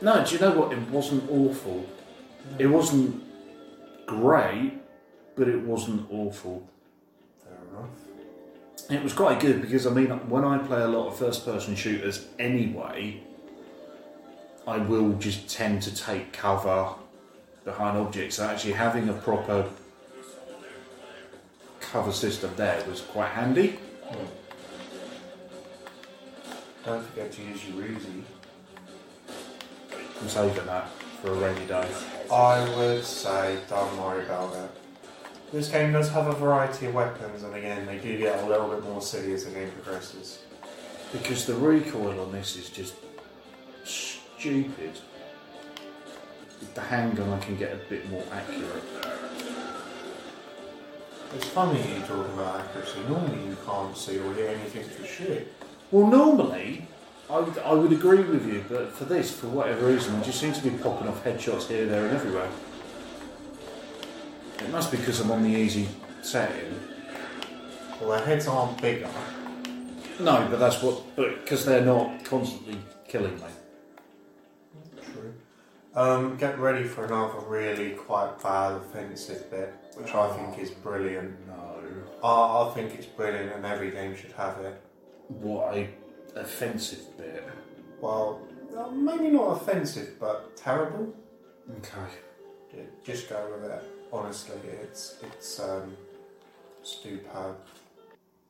No, 0.00 0.24
do 0.24 0.34
you 0.34 0.40
know 0.40 0.52
what? 0.52 0.72
It 0.72 0.80
wasn't 0.88 1.30
awful. 1.30 1.86
It 2.58 2.66
wasn't 2.66 3.22
great, 4.06 4.72
but 5.36 5.48
it 5.48 5.60
wasn't 5.60 6.10
awful. 6.10 6.68
Fair 7.44 7.58
enough. 7.70 8.90
It 8.90 9.02
was 9.02 9.12
quite 9.12 9.40
good 9.40 9.60
because 9.62 9.86
I 9.86 9.90
mean, 9.90 10.08
when 10.28 10.44
I 10.44 10.58
play 10.58 10.80
a 10.80 10.88
lot 10.88 11.08
of 11.08 11.16
first 11.16 11.44
person 11.44 11.76
shooters 11.76 12.26
anyway, 12.38 13.20
I 14.66 14.78
will 14.78 15.12
just 15.14 15.48
tend 15.48 15.82
to 15.82 15.94
take 15.94 16.32
cover 16.32 16.94
behind 17.64 17.98
objects. 17.98 18.36
So 18.36 18.44
actually, 18.44 18.74
having 18.74 19.08
a 19.08 19.12
proper 19.12 19.68
cover 21.80 22.12
system 22.12 22.50
there 22.56 22.82
was 22.88 23.00
quite 23.00 23.30
handy. 23.30 23.78
Don't 26.84 27.04
forget 27.06 27.30
to 27.32 27.42
use 27.42 27.68
your 27.68 27.84
Uzi. 27.84 28.22
I'm 30.20 30.28
saving 30.28 30.66
that 30.66 30.88
for 31.20 31.32
a 31.32 31.34
rainy 31.34 31.66
day. 31.66 31.88
I 32.32 32.76
would 32.76 33.04
say 33.04 33.58
don't 33.68 33.96
worry 33.98 34.24
about 34.24 34.54
it. 34.54 34.70
This 35.52 35.68
game 35.68 35.92
does 35.92 36.08
have 36.10 36.28
a 36.28 36.32
variety 36.32 36.86
of 36.86 36.94
weapons, 36.94 37.42
and 37.42 37.54
again, 37.54 37.84
they 37.84 37.98
do 37.98 38.16
get 38.16 38.42
a 38.42 38.46
little 38.46 38.68
bit 38.68 38.82
more 38.84 39.02
silly 39.02 39.34
as 39.34 39.44
the 39.44 39.50
game 39.50 39.70
progresses. 39.70 40.38
Because 41.12 41.44
the 41.44 41.54
recoil 41.54 42.18
on 42.20 42.32
this 42.32 42.56
is 42.56 42.70
just 42.70 42.94
stupid. 44.42 44.98
With 46.58 46.74
the 46.74 46.80
handgun, 46.80 47.32
I 47.32 47.38
can 47.38 47.56
get 47.56 47.72
a 47.72 47.76
bit 47.88 48.10
more 48.10 48.24
accurate. 48.32 48.82
It's 51.36 51.46
funny 51.46 51.78
you 51.78 52.00
talking 52.00 52.32
about 52.34 52.60
accuracy. 52.60 52.98
Normally, 53.08 53.46
you 53.46 53.56
can't 53.64 53.96
see 53.96 54.18
or 54.18 54.34
hear 54.34 54.48
anything 54.48 54.82
for 54.82 55.06
shit. 55.06 55.54
Well, 55.92 56.08
normally, 56.08 56.88
I 57.30 57.38
would, 57.38 57.56
I 57.58 57.72
would 57.72 57.92
agree 57.92 58.24
with 58.24 58.44
you, 58.44 58.64
but 58.68 58.92
for 58.92 59.04
this, 59.04 59.30
for 59.30 59.46
whatever 59.46 59.86
reason, 59.86 60.16
I 60.16 60.22
just 60.24 60.40
seem 60.40 60.52
to 60.52 60.62
be 60.62 60.70
popping 60.70 61.06
off 61.06 61.22
headshots 61.22 61.68
here, 61.68 61.86
there, 61.86 62.06
and 62.06 62.16
everywhere. 62.16 62.48
It 64.58 64.70
must 64.70 64.90
be 64.90 64.96
because 64.96 65.20
I'm 65.20 65.30
on 65.30 65.44
the 65.44 65.50
easy 65.50 65.86
setting. 66.22 66.80
Well, 68.00 68.10
their 68.10 68.26
heads 68.26 68.48
aren't 68.48 68.82
bigger. 68.82 69.08
No, 70.18 70.48
but 70.50 70.58
that's 70.58 70.82
what. 70.82 71.00
But 71.14 71.42
because 71.42 71.64
they're 71.64 71.84
not 71.84 72.24
constantly 72.24 72.78
killing 73.06 73.36
me. 73.36 73.61
True. 75.92 76.02
Um, 76.02 76.36
get 76.36 76.58
ready 76.58 76.84
for 76.84 77.04
another 77.04 77.38
really 77.46 77.90
quite 77.90 78.42
bad 78.42 78.72
offensive 78.72 79.50
bit, 79.50 79.74
which 79.96 80.14
I 80.14 80.34
think 80.36 80.58
is 80.58 80.70
brilliant. 80.70 81.34
No. 81.46 81.80
I, 82.24 82.28
I 82.68 82.72
think 82.74 82.94
it's 82.94 83.06
brilliant, 83.06 83.52
and 83.52 83.66
every 83.66 83.90
game 83.90 84.16
should 84.16 84.32
have 84.32 84.58
it. 84.58 84.80
What 85.28 85.74
a 85.74 85.88
offensive 86.36 87.16
bit. 87.18 87.44
Well, 88.00 88.40
uh, 88.76 88.90
maybe 88.90 89.28
not 89.30 89.60
offensive, 89.60 90.18
but 90.18 90.56
terrible. 90.56 91.14
Okay. 91.78 92.12
Yeah, 92.74 92.82
Just 93.04 93.28
go 93.28 93.54
with 93.60 93.70
it. 93.70 93.82
Honestly, 94.12 94.56
it's 94.82 95.16
it's 95.22 95.60
um, 95.60 95.96
superb. 96.82 97.56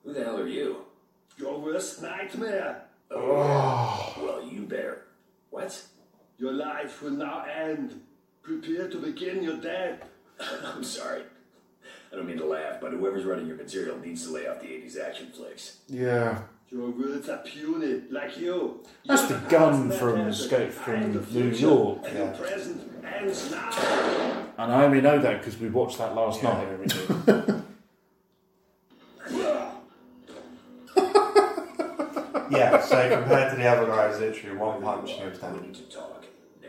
Who 0.05 0.12
the 0.12 0.24
hell 0.24 0.40
are 0.40 0.46
you? 0.46 0.85
Your 1.37 1.59
worst 1.59 2.02
nightmare. 2.02 2.85
Oh. 3.11 4.14
Well, 4.20 4.42
you 4.44 4.62
bear. 4.62 5.02
What? 5.50 5.83
Your 6.42 6.52
life 6.55 7.00
will 7.02 7.12
now 7.12 7.44
end. 7.44 8.00
Prepare 8.42 8.88
to 8.88 8.96
begin 8.98 9.44
your 9.44 9.59
death. 9.59 10.00
I'm 10.64 10.83
sorry. 10.83 11.22
I 12.12 12.16
don't 12.16 12.26
mean 12.26 12.38
to 12.38 12.46
laugh, 12.46 12.81
but 12.81 12.90
whoever's 12.90 13.24
running 13.24 13.46
your 13.46 13.57
material 13.57 13.96
needs 14.00 14.26
to 14.26 14.33
lay 14.33 14.48
off 14.48 14.59
the 14.61 14.66
80s 14.66 14.98
action 14.98 15.31
flicks. 15.31 15.76
Yeah. 15.88 16.42
Your 16.68 16.90
words 16.90 17.28
are 17.28 17.38
puny, 17.44 18.02
like 18.11 18.37
you. 18.40 18.81
That's 19.07 19.31
Your 19.31 19.38
the 19.38 19.48
gun 19.48 19.92
from 19.92 20.18
Escape 20.22 20.72
from 20.72 21.12
New 21.33 21.50
York. 21.50 22.00
And 22.07 22.18
Yeah. 22.18 22.33
present 22.33 22.90
ends 23.07 23.48
now. 23.52 23.70
And 24.59 24.72
I 24.72 24.85
only 24.85 25.00
know 25.00 25.20
that 25.20 25.38
because 25.38 25.61
we 25.61 25.68
watched 25.68 25.98
that 25.98 26.12
last 26.16 26.42
Yeah, 26.42 26.55
night. 26.55 26.81
we 26.81 26.87
yeah, 32.50 32.81
so 32.85 33.09
compared 33.20 33.50
to 33.52 33.57
the 33.57 33.66
other 33.68 33.87
guys, 33.87 34.20
literally 34.20 34.57
one 34.57 34.83
punch 34.83 35.11
and 35.12 35.20
he 35.20 35.24
was 35.28 35.37
We 35.40 35.42
down. 35.42 35.62
need 35.62 35.74
to 35.74 35.83
talk 35.83 36.24
now. 36.62 36.68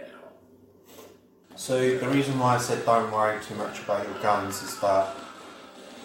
So 1.55 1.97
the 1.97 2.09
reason 2.09 2.39
why 2.39 2.55
I 2.55 2.57
said 2.57 2.85
don't 2.85 3.11
worry 3.11 3.41
too 3.43 3.55
much 3.55 3.79
about 3.83 4.05
your 4.07 4.17
guns 4.21 4.61
is 4.63 4.79
that 4.79 5.15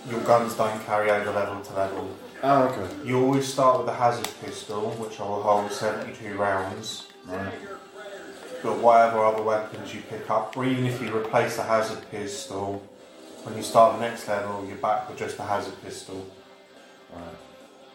your 0.09 0.21
guns 0.21 0.55
don't 0.55 0.85
carry 0.85 1.11
over 1.11 1.31
level 1.33 1.61
to 1.61 1.75
level. 1.75 2.17
Oh, 2.43 2.65
okay. 2.69 2.95
You 3.05 3.21
always 3.21 3.53
start 3.53 3.79
with 3.79 3.87
the 3.87 3.95
hazard 3.95 4.29
pistol, 4.45 4.91
which 4.93 5.19
will 5.19 5.43
hold 5.43 5.73
72 5.73 6.37
rounds. 6.37 7.09
Right. 7.27 7.53
But 8.63 8.79
whatever 8.79 9.25
other 9.25 9.43
weapons 9.43 9.95
you 9.95 10.03
pick 10.03 10.31
up, 10.31 10.57
or 10.57 10.65
even 10.65 10.87
if 10.87 11.01
you 11.03 11.17
replace 11.17 11.57
the 11.57 11.63
hazard 11.63 12.09
pistol, 12.11 12.83
when 13.43 13.57
you 13.57 13.63
start 13.63 13.99
the 13.99 14.01
next 14.01 14.29
level, 14.29 14.65
you're 14.67 14.77
back 14.77 15.09
with 15.09 15.19
just 15.19 15.37
the 15.37 15.45
hazard 15.45 15.81
pistol. 15.83 16.27
Right. 17.13 17.23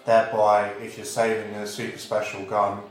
Thereby, 0.06 0.70
if 0.82 0.98
you're 0.98 1.06
saving 1.06 1.54
a 1.56 1.68
super 1.68 1.98
special 1.98 2.46
gun, 2.46 2.82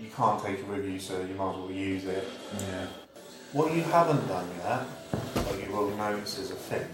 you 0.00 0.10
can't 0.14 0.42
take 0.42 0.58
it 0.58 0.68
with 0.68 0.84
you, 0.84 0.98
so 0.98 1.20
you 1.20 1.34
might 1.34 1.50
as 1.50 1.56
well 1.56 1.70
use 1.70 2.04
it. 2.04 2.24
Yeah. 2.68 2.86
What 3.52 3.72
you 3.74 3.82
haven't 3.82 4.26
done 4.26 4.48
yet, 4.64 4.82
but 5.34 5.56
you 5.64 5.72
will 5.72 5.90
notice 5.96 6.38
as 6.38 6.50
a 6.50 6.56
thing, 6.56 6.86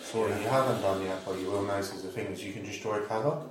so 0.00 0.20
what 0.20 0.28
you 0.40 0.46
haven't 0.46 0.80
done 0.82 1.02
yet, 1.02 1.24
but 1.26 1.38
you 1.40 1.50
will 1.50 1.62
notice 1.62 1.92
as 1.94 2.04
a 2.04 2.08
thing, 2.08 2.26
is 2.26 2.44
you 2.44 2.52
can 2.52 2.62
destroy 2.64 3.02
a 3.02 3.06
cover. 3.06 3.42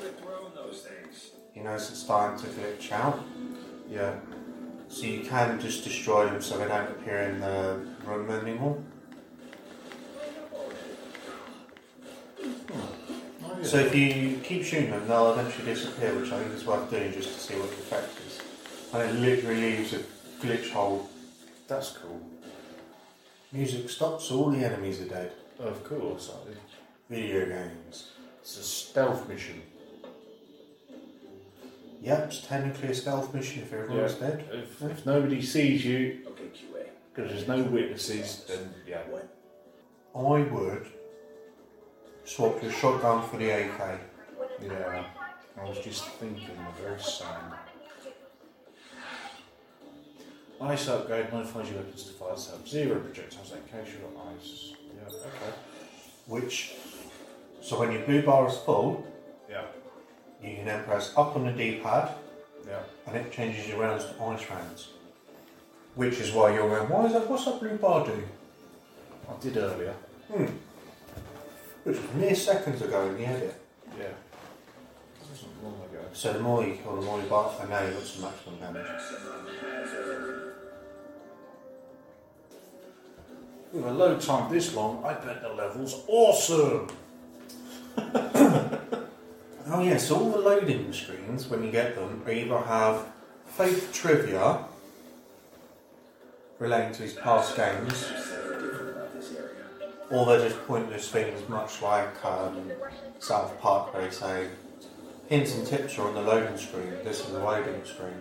Quit 0.00 0.18
throwing 0.20 0.54
those 0.54 0.82
things. 0.82 1.30
You 1.54 1.62
notice 1.62 1.90
it's 1.90 2.00
starting 2.00 2.44
to 2.44 2.50
glitch 2.50 2.90
out. 2.90 3.24
Yeah. 3.88 4.16
So 4.88 5.06
you 5.06 5.20
can 5.20 5.60
just 5.60 5.84
destroy 5.84 6.26
them 6.26 6.42
so 6.42 6.58
they 6.58 6.66
don't 6.66 6.90
appear 6.90 7.20
in 7.20 7.40
the 7.40 7.80
room 8.04 8.30
anymore. 8.30 8.82
So 13.72 13.78
if 13.78 13.94
you 13.94 14.38
keep 14.44 14.64
shooting 14.64 14.90
them, 14.90 15.08
they'll 15.08 15.32
eventually 15.32 15.64
disappear, 15.64 16.14
which 16.14 16.30
I 16.30 16.42
think 16.42 16.52
is 16.52 16.66
worth 16.66 16.90
doing 16.90 17.10
just 17.10 17.32
to 17.32 17.40
see 17.40 17.54
what 17.54 17.70
the 17.70 17.76
effect 17.76 18.10
is. 18.26 18.38
And 18.92 19.02
it 19.02 19.18
literally 19.18 19.62
leaves 19.62 19.94
a 19.94 20.00
glitch 20.42 20.70
hole 20.72 21.08
That's 21.68 21.92
cool. 21.92 22.20
Music 23.50 23.88
stops, 23.88 24.30
all 24.30 24.50
the 24.50 24.62
enemies 24.62 25.00
are 25.00 25.06
dead. 25.06 25.32
Of 25.58 25.82
course. 25.84 26.30
Video 27.08 27.46
games. 27.46 28.10
It's 28.42 28.58
a 28.58 28.62
stealth 28.62 29.26
mission. 29.26 29.62
Yep, 32.02 32.24
it's 32.26 32.46
technically 32.46 32.88
a 32.88 32.94
stealth 32.94 33.32
mission 33.32 33.62
if 33.62 33.72
everyone's 33.72 34.20
Yeah. 34.20 34.28
dead. 34.28 34.44
If, 34.52 34.82
if 34.82 35.06
nobody 35.06 35.40
sees 35.40 35.82
you, 35.82 36.18
Okay, 36.26 36.50
QA. 36.52 36.88
because 37.14 37.32
there's 37.32 37.48
no 37.48 37.62
witnesses, 37.62 38.44
then 38.46 38.74
yeah. 38.86 39.00
I 40.14 40.20
would 40.42 40.92
swap 42.24 42.62
your 42.62 42.72
shotgun 42.72 43.28
for 43.28 43.36
the 43.36 43.50
AK. 43.50 44.00
Yeah. 44.62 45.04
I 45.60 45.64
was 45.68 45.78
just 45.78 46.06
thinking 46.06 46.48
the 46.48 46.82
very 46.82 47.00
same. 47.00 47.26
Ice 50.60 50.88
upgrade 50.88 51.32
modifies 51.32 51.68
your 51.68 51.78
weapons 51.78 52.04
to 52.04 52.12
fire 52.12 52.36
sub 52.36 52.66
zero 52.68 53.00
projectiles 53.00 53.50
that 53.50 53.66
catch 53.70 53.88
your 53.94 54.08
eyes. 54.28 54.74
Yeah, 54.94 55.08
okay. 55.16 55.52
Which, 56.26 56.74
so 57.60 57.80
when 57.80 57.90
your 57.92 58.02
blue 58.02 58.22
bar 58.22 58.48
is 58.48 58.56
full, 58.58 59.04
Yeah, 59.50 59.64
you 60.42 60.54
can 60.56 60.64
then 60.66 60.84
press 60.84 61.12
up 61.16 61.34
on 61.34 61.46
the 61.46 61.52
D-pad 61.52 62.14
yeah. 62.66 62.78
and 63.06 63.16
it 63.16 63.32
changes 63.32 63.66
your 63.68 63.80
rounds 63.80 64.04
to 64.04 64.22
ice 64.24 64.48
rounds. 64.48 64.88
Which 65.96 66.20
is 66.20 66.30
why 66.32 66.54
you're 66.54 66.68
going, 66.68 66.88
why 66.88 67.06
is 67.06 67.12
that, 67.12 67.28
what's 67.28 67.44
that 67.44 67.58
blue 67.60 67.76
bar 67.76 68.06
do? 68.06 68.22
I 69.28 69.42
did 69.42 69.56
earlier. 69.56 69.94
Hmm. 70.32 70.46
Which 71.84 71.98
was 71.98 72.12
mere 72.14 72.34
seconds 72.34 72.80
ago 72.82 73.08
in 73.08 73.16
the 73.16 73.26
edit. 73.26 73.54
Yeah. 73.98 74.04
That 74.04 75.28
wasn't 75.28 75.64
long 75.64 75.74
ago. 75.90 76.04
So 76.12 76.32
the 76.32 76.40
more 76.40 76.64
you 76.64 76.74
kill, 76.74 76.96
the 76.96 77.02
more 77.02 77.20
you 77.20 77.26
bar, 77.26 77.52
and 77.60 77.70
now 77.70 77.82
you've 77.84 77.94
got 77.94 78.04
some 78.04 78.22
maximum 78.22 78.58
damage. 78.60 78.86
With 83.72 83.86
a 83.86 83.90
load 83.90 84.20
time 84.20 84.52
this 84.52 84.74
long, 84.74 85.02
I 85.04 85.14
bet 85.14 85.40
the 85.42 85.48
level's 85.48 86.04
awesome! 86.06 86.88
Oh 89.74 89.80
yeah, 89.80 89.96
so 89.96 90.16
all 90.16 90.30
the 90.30 90.38
loading 90.38 90.92
screens, 90.92 91.48
when 91.48 91.62
you 91.62 91.70
get 91.70 91.94
them, 91.94 92.22
either 92.30 92.58
have 92.58 93.06
faith 93.46 93.90
trivia 93.92 94.64
relating 96.58 96.92
to 96.94 97.02
his 97.02 97.14
past 97.14 97.56
games, 97.56 98.04
About 98.04 98.18
this 98.18 98.32
area. 98.32 98.41
Or 100.12 100.26
they're 100.26 100.48
just 100.48 100.62
pointless 100.66 101.08
things, 101.10 101.48
much 101.48 101.80
like 101.80 102.24
um, 102.24 102.70
South 103.18 103.58
Park, 103.60 103.94
where 103.94 104.04
they 104.04 104.10
say 104.10 104.48
hints 105.28 105.54
and 105.56 105.66
tips 105.66 105.98
are 105.98 106.06
on 106.06 106.14
the 106.14 106.20
loading 106.20 106.56
screen. 106.58 106.92
This 107.02 107.20
is 107.20 107.32
the 107.32 107.38
loading 107.38 107.82
screen. 107.84 108.14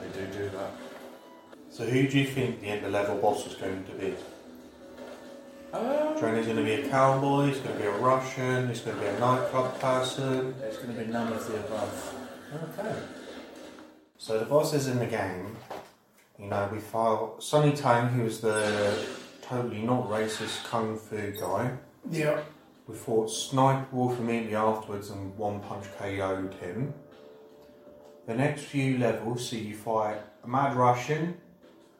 They 0.00 0.20
do 0.20 0.26
do 0.26 0.50
that. 0.50 0.72
So 1.70 1.84
who 1.86 2.08
do 2.08 2.18
you 2.18 2.26
think 2.26 2.60
the 2.60 2.66
end 2.66 2.84
of 2.84 2.92
level 2.92 3.16
boss 3.16 3.46
is 3.46 3.54
going 3.54 3.84
to 3.84 3.92
be? 3.92 4.14
You 5.72 6.18
going 6.20 6.56
to 6.56 6.64
be 6.64 6.72
a 6.72 6.88
cowboy? 6.88 7.46
He's 7.46 7.58
going 7.58 7.76
to 7.76 7.80
be 7.80 7.86
a 7.86 7.96
Russian? 7.98 8.68
He's 8.68 8.80
going 8.80 8.96
to 8.96 9.02
be 9.02 9.08
a 9.08 9.18
nightclub 9.20 9.78
person? 9.80 10.54
There's 10.58 10.76
going 10.78 10.94
to 10.94 11.04
be 11.04 11.10
none 11.10 11.32
of 11.32 11.46
the 11.46 11.56
above. 11.56 12.14
Okay. 12.78 12.94
So 14.18 14.38
the 14.38 14.44
bosses 14.44 14.88
in 14.88 14.98
the 14.98 15.06
game, 15.06 15.56
you 16.38 16.46
know, 16.46 16.68
we 16.72 16.80
fought 16.80 17.42
Sonny 17.42 17.72
Tang, 17.72 18.22
was 18.22 18.40
the 18.40 18.94
totally 19.52 19.82
not 19.82 20.08
racist 20.08 20.64
kung 20.64 20.96
fu 20.96 21.30
guy. 21.38 21.72
Yeah. 22.10 22.40
We 22.86 22.94
fought 22.96 23.30
Sniper 23.30 23.86
Wolf 23.92 24.18
immediately 24.18 24.56
afterwards 24.56 25.10
and 25.10 25.36
one 25.36 25.60
punch 25.60 25.86
KO'd 25.98 26.54
him. 26.54 26.94
The 28.26 28.34
next 28.34 28.62
few 28.62 28.98
levels 28.98 29.48
see 29.48 29.60
you 29.60 29.76
fight 29.76 30.18
a 30.42 30.48
mad 30.48 30.74
Russian, 30.76 31.36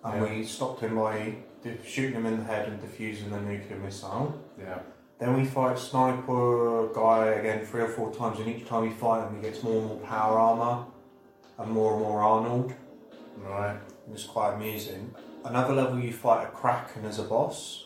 and 0.05 0.23
Yeah. 0.23 0.29
we 0.29 0.45
stopped 0.45 0.81
him 0.81 0.97
by 0.97 1.37
shooting 1.85 2.15
him 2.15 2.27
in 2.27 2.39
the 2.39 2.45
head 2.45 2.69
and 2.69 2.81
defusing 2.81 3.31
the 3.31 3.41
nuclear 3.41 3.79
missile. 3.79 4.35
Yeah. 4.59 4.79
Then 5.19 5.37
we 5.37 5.45
fight 5.45 5.79
Sniper 5.79 6.89
guy 6.95 7.27
again 7.41 7.65
three 7.67 7.83
or 7.83 7.89
four 7.89 8.11
times, 8.13 8.41
and 8.41 8.49
each 8.49 8.67
time 8.67 8.83
we 8.83 8.91
fight 8.91 9.29
him, 9.29 9.37
he 9.37 9.43
gets 9.43 9.63
more 9.63 9.79
and 9.79 9.87
more 9.87 9.99
power 9.99 10.39
armor 10.39 10.87
and 11.59 11.71
more 11.71 11.93
and 11.93 12.03
more 12.03 12.21
Arnold. 12.23 12.73
Right. 13.39 13.77
It's 14.13 14.25
quite 14.25 14.55
amusing. 14.55 15.15
Another 15.45 15.75
level, 15.75 15.99
you 15.99 16.13
fight 16.13 16.45
a 16.45 16.51
Kraken 16.51 17.05
as 17.05 17.19
a 17.19 17.25
boss. 17.25 17.85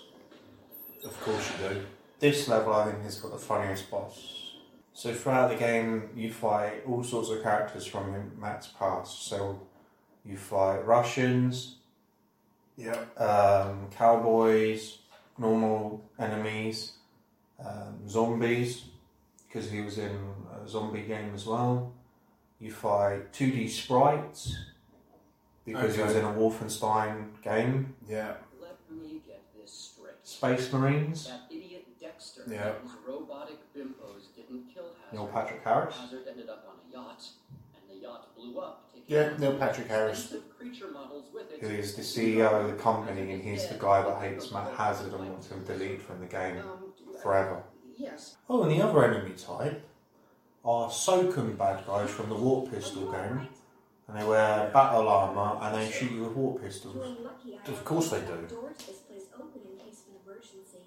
Of 1.04 1.18
course 1.20 1.50
you 1.60 1.68
do. 1.68 1.86
This 2.18 2.48
level, 2.48 2.72
I 2.74 2.86
think, 2.90 3.02
has 3.02 3.18
got 3.18 3.32
the 3.32 3.38
funniest 3.38 3.90
boss. 3.90 4.54
So 4.92 5.12
throughout 5.14 5.50
the 5.50 5.56
game, 5.56 6.10
you 6.14 6.32
fight 6.32 6.82
all 6.86 7.02
sorts 7.02 7.30
of 7.30 7.42
characters 7.42 7.86
from 7.86 8.32
Matt's 8.40 8.68
past. 8.68 9.26
So 9.28 9.60
you 10.24 10.36
fight 10.36 10.84
Russians, 10.86 11.76
Yeah. 12.76 13.04
um, 13.16 13.88
cowboys, 13.90 14.98
normal 15.38 16.02
enemies, 16.18 16.92
um, 17.58 18.08
zombies, 18.08 18.84
because 19.46 19.70
he 19.70 19.80
was 19.80 19.98
in 19.98 20.18
a 20.62 20.66
zombie 20.68 21.02
game 21.02 21.32
as 21.34 21.46
well. 21.46 21.92
You 22.58 22.72
fight 22.72 23.32
2D 23.32 23.68
sprites, 23.68 24.56
because 25.66 25.96
he 25.96 26.02
was 26.02 26.14
in 26.16 26.24
a 26.24 26.28
Wolfenstein 26.32 27.26
game. 27.42 27.94
Yeah. 28.08 28.34
Let 28.60 28.76
me 28.90 29.20
get 29.26 29.42
this 29.58 29.72
straight. 29.94 30.14
Space 30.22 30.72
Marines, 30.72 31.26
That 31.28 31.40
idiot 31.50 31.86
Dexter 32.00 32.42
Yeah. 32.48 32.68
and 32.68 32.82
his 32.82 32.92
robotic 33.06 33.58
bimbos 33.74 34.34
didn't 34.34 34.72
kill 34.72 34.84
Hazard. 34.84 35.12
Neil 35.12 35.26
Patrick 35.26 35.62
Harris. 35.64 35.96
Hazard 35.96 36.22
ended 36.28 36.48
up 36.48 36.64
on 36.68 36.76
a 36.88 36.92
yacht, 36.92 37.22
and 37.74 37.82
the 37.90 38.02
yacht 38.02 38.34
blew 38.34 38.58
up. 38.60 38.84
Yeah, 39.08 39.30
out 39.32 39.38
Neil 39.38 39.56
Patrick 39.56 39.86
Harris. 39.88 40.20
expensive 40.24 40.56
creature 40.58 40.90
models 40.92 41.26
with 41.32 41.52
it. 41.52 41.60
who 41.60 41.68
is 41.68 41.94
the 41.94 42.02
CEO 42.02 42.60
of 42.60 42.66
the 42.68 42.82
company, 42.82 43.32
and 43.32 43.42
he's 43.42 43.68
the 43.68 43.74
guy 43.78 44.02
that 44.02 44.20
hates 44.20 44.50
Matt 44.50 44.72
Hazard 44.74 45.12
and 45.12 45.30
wants 45.30 45.48
him 45.48 45.62
deleted 45.64 46.02
from 46.02 46.20
the 46.20 46.26
game 46.26 46.58
Um, 46.58 46.92
forever. 47.22 47.62
Yes. 47.96 48.36
Oh, 48.50 48.62
and 48.64 48.70
the 48.72 48.82
other 48.82 49.04
enemy 49.04 49.34
type 49.36 49.82
are 50.64 50.88
Soken 50.90 51.56
bad 51.56 51.86
guys 51.86 52.10
from 52.10 52.28
the 52.28 52.34
Warp 52.34 52.70
Pistol 52.72 53.10
game, 53.12 53.48
and 54.08 54.18
they 54.18 54.24
wear 54.24 54.70
battle 54.72 55.08
armor 55.08 55.58
and 55.62 55.74
they 55.76 55.90
shoot 55.90 56.12
you 56.12 56.22
with 56.24 56.32
warp 56.32 56.62
pistols. 56.62 57.16
Of 57.66 57.84
course 57.84 58.10
they 58.10 58.20
do. 58.20 58.46
Doors 58.48 58.76
to 58.78 58.86
this 58.86 58.98
place 58.98 59.22
open 59.34 59.60
in 59.64 59.76
case 59.84 60.02
of 60.06 60.14
an 60.14 60.20
emergency. 60.24 60.78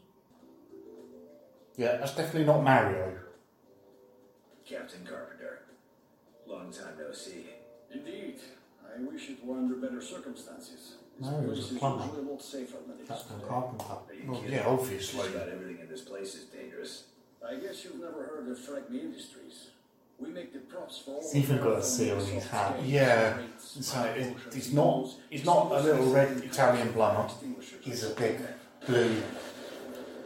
Yeah, 1.76 1.98
that's 1.98 2.16
definitely 2.16 2.46
not 2.46 2.64
Mario. 2.64 3.18
Captain 4.68 5.04
Carpenter. 5.06 5.60
Long 6.48 6.72
time 6.72 6.94
no 7.00 7.12
see. 7.12 7.46
Indeed. 7.92 8.36
I 8.86 9.02
wish 9.02 9.30
it 9.30 9.46
were 9.46 9.58
under 9.58 9.76
better 9.76 10.02
circumstances. 10.02 10.96
This 11.20 11.28
No, 11.30 11.40
it 11.42 11.48
was 11.50 11.72
a 11.72 11.76
plumber. 11.76 12.06
usually 12.06 12.28
a 12.28 12.32
lot 12.32 12.42
safer 12.42 12.78
than 12.88 12.98
it 12.98 13.04
is 13.04 13.08
Captain. 13.08 13.40
Carpenter. 13.48 13.84
Are 13.86 14.14
you 14.14 14.32
Well, 14.32 14.42
kidding? 14.42 14.56
yeah, 14.56 14.66
obviously. 14.68 15.20
Just 15.24 15.36
about 15.36 15.50
everything 15.50 15.80
in 15.80 15.90
this 15.90 16.02
place 16.02 16.36
is 16.36 16.46
dangerous. 16.46 17.04
I 17.46 17.56
guess 17.56 17.84
you've 17.84 18.00
never 18.00 18.24
heard 18.24 18.48
of 18.50 18.58
Fragme 18.58 19.00
Industries. 19.00 19.69
Even 20.22 21.58
the 21.58 21.64
got 21.64 21.78
a 21.80 21.84
seal 21.84 22.18
on 22.18 22.26
his 22.26 22.46
hat. 22.48 22.76
Yeah, 22.84 23.38
rates, 23.38 23.78
So 23.88 24.04
it, 24.04 24.34
potions, 24.34 24.56
he's 24.56 24.74
not 24.74 25.10
he's 25.30 25.46
not 25.46 25.72
a 25.72 25.80
little 25.82 26.12
red 26.12 26.38
Italian 26.38 26.94
plumber. 26.94 27.26
extinguishers. 27.26 27.80
He's 27.82 28.04
a 28.04 28.10
big 28.16 28.40
blue. 28.86 29.22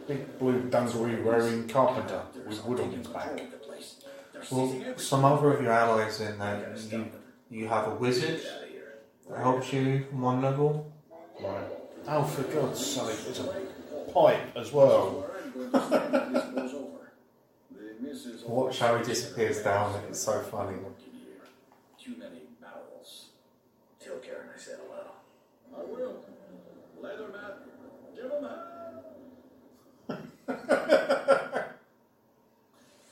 Big 0.06 0.38
blue 0.38 0.60
dungaree 0.68 1.22
wearing 1.22 1.66
carpenter 1.68 2.22
with 2.46 2.64
wood 2.64 2.80
on 2.80 2.90
his 2.90 3.06
back. 3.06 3.36
The 3.36 3.56
place. 3.56 3.96
Well, 4.50 4.98
some 4.98 5.24
other 5.24 5.54
of 5.54 5.62
your 5.62 5.72
allies 5.72 6.20
in 6.20 6.40
I 6.40 6.56
there, 6.56 6.76
You, 6.90 7.06
you 7.50 7.68
have 7.68 7.88
a 7.88 7.94
wizard 7.94 8.40
Get 8.40 8.52
out 8.52 9.30
that 9.30 9.38
helps 9.38 9.72
you 9.72 10.06
on 10.12 10.20
one 10.20 10.42
level. 10.42 10.92
Right. 11.40 11.64
Oh, 12.06 12.24
for 12.24 12.42
God's 12.42 12.84
sake, 12.84 13.16
there's 13.24 13.40
a 13.40 14.12
pipe 14.12 14.54
as 14.56 14.72
well. 14.72 15.26
I'm 15.56 15.70
going 15.70 15.72
to 15.72 15.86
stand 15.86 16.12
when 16.12 16.32
this 16.34 16.44
blows 16.44 16.74
over. 16.74 17.12
The 17.70 17.80
missus 18.02 18.03
Watch 18.46 18.78
how 18.78 18.96
he 18.96 19.04
disappears 19.04 19.62
down, 19.62 20.00
it's 20.08 20.20
so 20.20 20.40
funny. 20.40 20.78
Too 21.98 22.16
many 22.18 22.42
barrels. 22.60 23.28
Tell 23.98 24.16
Karen 24.16 24.48
I 24.54 24.58
said 24.58 24.78
hello. 24.86 25.04
I 25.76 25.84
will. 25.90 26.24
Leatherman, 27.02 27.54
give 28.14 28.24
him 28.30 28.44
a 28.44 28.74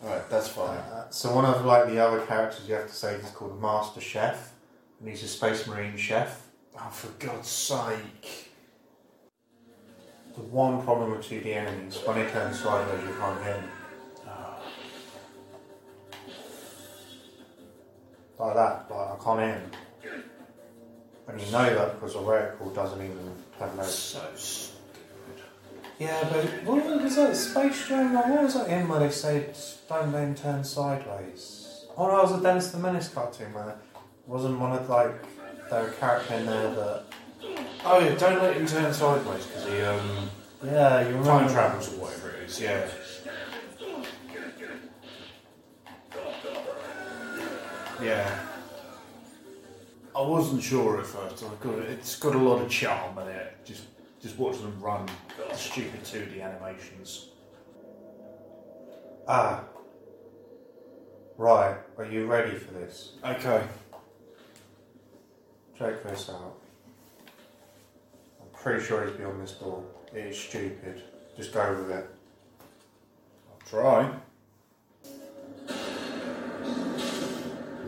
Alright, 0.04 0.30
that's 0.30 0.48
fine. 0.48 0.78
Uh, 0.78 1.08
so 1.10 1.34
one 1.34 1.44
of 1.44 1.64
like 1.64 1.86
the 1.88 1.98
other 1.98 2.20
characters 2.26 2.68
you 2.68 2.74
have 2.74 2.88
to 2.88 2.94
say 2.94 3.14
is 3.14 3.30
called 3.30 3.60
Master 3.60 4.00
Chef, 4.00 4.52
and 5.00 5.08
he's 5.08 5.22
a 5.22 5.28
Space 5.28 5.66
Marine 5.66 5.96
chef. 5.96 6.48
Oh, 6.78 6.90
for 6.90 7.08
God's 7.24 7.48
sake. 7.48 8.50
The 10.34 10.40
one 10.42 10.82
problem 10.82 11.10
with 11.10 11.20
2D 11.26 11.46
enemies, 11.54 11.98
when 12.06 12.16
they 12.16 12.30
turn 12.30 12.54
sideways, 12.54 13.04
you 13.06 13.14
can't 13.14 13.42
hit 13.44 13.56
them. 13.56 13.70
Like 18.54 18.88
that, 18.88 18.94
like 18.94 19.20
I 19.20 19.24
can't 19.24 19.40
him. 19.40 19.70
And 21.28 21.40
you 21.40 21.52
know 21.52 21.74
that 21.74 21.94
because 21.94 22.14
the 22.14 22.20
reticle 22.20 22.74
doesn't 22.74 23.00
even 23.00 23.32
turn 23.58 23.76
those. 23.76 23.94
So 23.94 24.20
stupid. 24.34 25.42
Yeah, 25.98 26.28
but 26.30 26.44
what 26.64 27.02
was 27.02 27.16
that 27.16 27.34
Space 27.36 27.88
Jam? 27.88 28.12
Like, 28.12 28.26
what 28.26 28.42
was 28.42 28.54
that 28.54 28.68
in 28.68 28.88
where 28.88 29.00
they 29.00 29.10
said 29.10 29.56
don't 29.88 30.12
then 30.12 30.34
turn 30.34 30.64
sideways? 30.64 31.86
Oh 31.96 32.08
no, 32.08 32.18
it 32.18 32.22
was 32.24 32.40
a 32.40 32.42
Dennis 32.42 32.70
the 32.72 32.78
Menace 32.78 33.08
cartoon 33.08 33.54
where 33.54 33.76
wasn't 34.26 34.58
one 34.58 34.72
of 34.72 34.88
like 34.88 35.14
there 35.70 35.88
a 35.88 35.92
character 35.92 36.34
in 36.34 36.46
there 36.46 36.74
that 36.74 37.04
Oh 37.84 37.98
yeah, 38.00 38.14
don't 38.16 38.42
let 38.42 38.56
him 38.56 38.66
turn 38.66 38.92
sideways 38.92 39.46
because 39.46 39.66
he 39.66 39.80
um 39.80 40.30
Yeah, 40.62 41.00
you 41.00 41.16
remember 41.16 41.28
time 41.28 41.48
travels 41.50 41.94
or 41.94 41.96
whatever 42.02 42.30
it 42.30 42.50
is. 42.50 42.60
Yeah. 42.60 42.86
Yeah. 48.02 48.38
I 50.14 50.20
wasn't 50.20 50.62
sure 50.62 51.00
at 51.00 51.06
first. 51.06 51.44
I've 51.44 51.60
got 51.60 51.78
it's 51.78 52.16
got 52.16 52.34
a 52.34 52.38
lot 52.38 52.60
of 52.60 52.68
charm 52.68 53.16
in 53.18 53.28
it. 53.28 53.56
Just 53.64 53.84
just 54.20 54.36
watching 54.38 54.62
them 54.62 54.80
run 54.80 55.08
the 55.48 55.56
stupid 55.56 56.02
2D 56.04 56.42
animations. 56.42 57.28
Ah. 59.26 59.64
Right, 61.38 61.76
are 61.96 62.04
you 62.04 62.26
ready 62.26 62.56
for 62.56 62.74
this? 62.74 63.12
Okay. 63.24 63.62
Check 65.78 66.02
this 66.02 66.28
out. 66.28 66.54
I'm 68.40 68.48
pretty 68.52 68.84
sure 68.84 69.04
it's 69.04 69.16
beyond 69.16 69.42
this 69.42 69.52
door. 69.52 69.82
It 70.14 70.26
is 70.26 70.38
stupid. 70.38 71.02
Just 71.36 71.52
go 71.54 71.74
with 71.74 71.90
it. 71.90 72.10
I'll 73.50 73.68
try. 73.68 74.10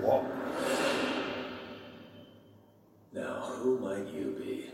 What? 0.00 0.24
Now, 3.14 3.40
who 3.40 3.78
might 3.78 4.06
you 4.08 4.34
be? 4.38 4.70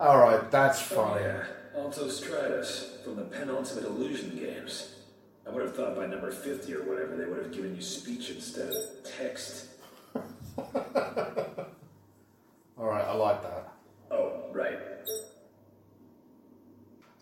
Alright, 0.00 0.50
that's 0.50 0.80
funny. 0.80 1.24
Yeah, 1.24 1.44
Alto 1.76 2.08
Stratus 2.08 2.96
from 3.04 3.16
the 3.16 3.24
Penultimate 3.40 3.84
Illusion 3.84 4.36
games. 4.38 4.96
I 5.46 5.50
would 5.50 5.62
have 5.64 5.74
thought 5.74 5.96
by 5.96 6.04
number 6.06 6.30
50 6.30 6.74
or 6.74 6.82
whatever 6.82 7.16
they 7.16 7.24
would 7.24 7.38
have 7.38 7.50
given 7.52 7.74
you 7.74 7.80
speech 7.80 8.30
instead 8.30 8.68
of 8.68 8.76
text. 9.18 9.68
Alright, 12.78 13.06
I 13.06 13.14
like 13.14 13.42
that. 13.42 13.72
Oh, 14.10 14.42
right. 14.52 14.78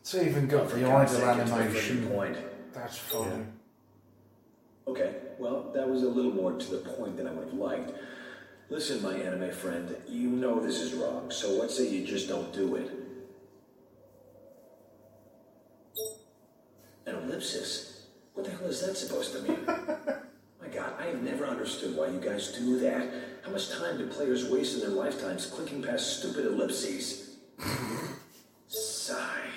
It's 0.00 0.12
even 0.16 0.48
got 0.48 0.68
For 0.68 0.78
the 0.78 0.86
God's 0.86 1.14
idle 1.14 1.34
sake, 1.34 1.42
it's 1.42 1.50
my 1.52 1.60
animation. 1.60 2.08
point. 2.08 2.36
That's 2.74 2.98
funny. 2.98 3.44
Okay, 4.88 5.14
well, 5.38 5.70
that 5.72 5.88
was 5.88 6.02
a 6.02 6.08
little 6.08 6.32
more 6.32 6.52
to 6.54 6.70
the 6.70 6.78
point 6.78 7.16
than 7.16 7.28
I 7.28 7.30
would 7.30 7.44
have 7.44 7.54
liked. 7.54 7.92
Listen, 8.70 9.00
my 9.04 9.14
anime 9.14 9.52
friend, 9.52 9.94
you 10.08 10.30
know 10.30 10.58
this 10.58 10.80
is 10.80 10.94
wrong, 10.94 11.30
so 11.30 11.54
what 11.58 11.70
say 11.70 11.88
you 11.88 12.04
just 12.04 12.28
don't 12.28 12.52
do 12.52 12.74
it? 12.74 12.90
An? 17.54 17.94
What 18.34 18.46
the 18.46 18.52
hell 18.52 18.68
is 18.68 18.86
that 18.86 18.96
supposed 18.96 19.32
to 19.32 19.42
mean? 19.42 19.58
my 19.66 20.68
god, 20.74 20.92
I 20.98 21.06
have 21.06 21.22
never 21.22 21.46
understood 21.46 21.96
why 21.96 22.08
you 22.08 22.20
guys 22.20 22.52
do 22.52 22.78
that. 22.80 23.08
How 23.44 23.50
much 23.50 23.70
time 23.70 23.98
do 23.98 24.06
players 24.06 24.48
waste 24.48 24.74
in 24.74 24.80
their 24.80 24.90
lifetimes 24.90 25.46
clicking 25.46 25.82
past 25.82 26.18
stupid 26.18 26.46
ellipses? 26.46 27.36
Sigh. 28.68 29.48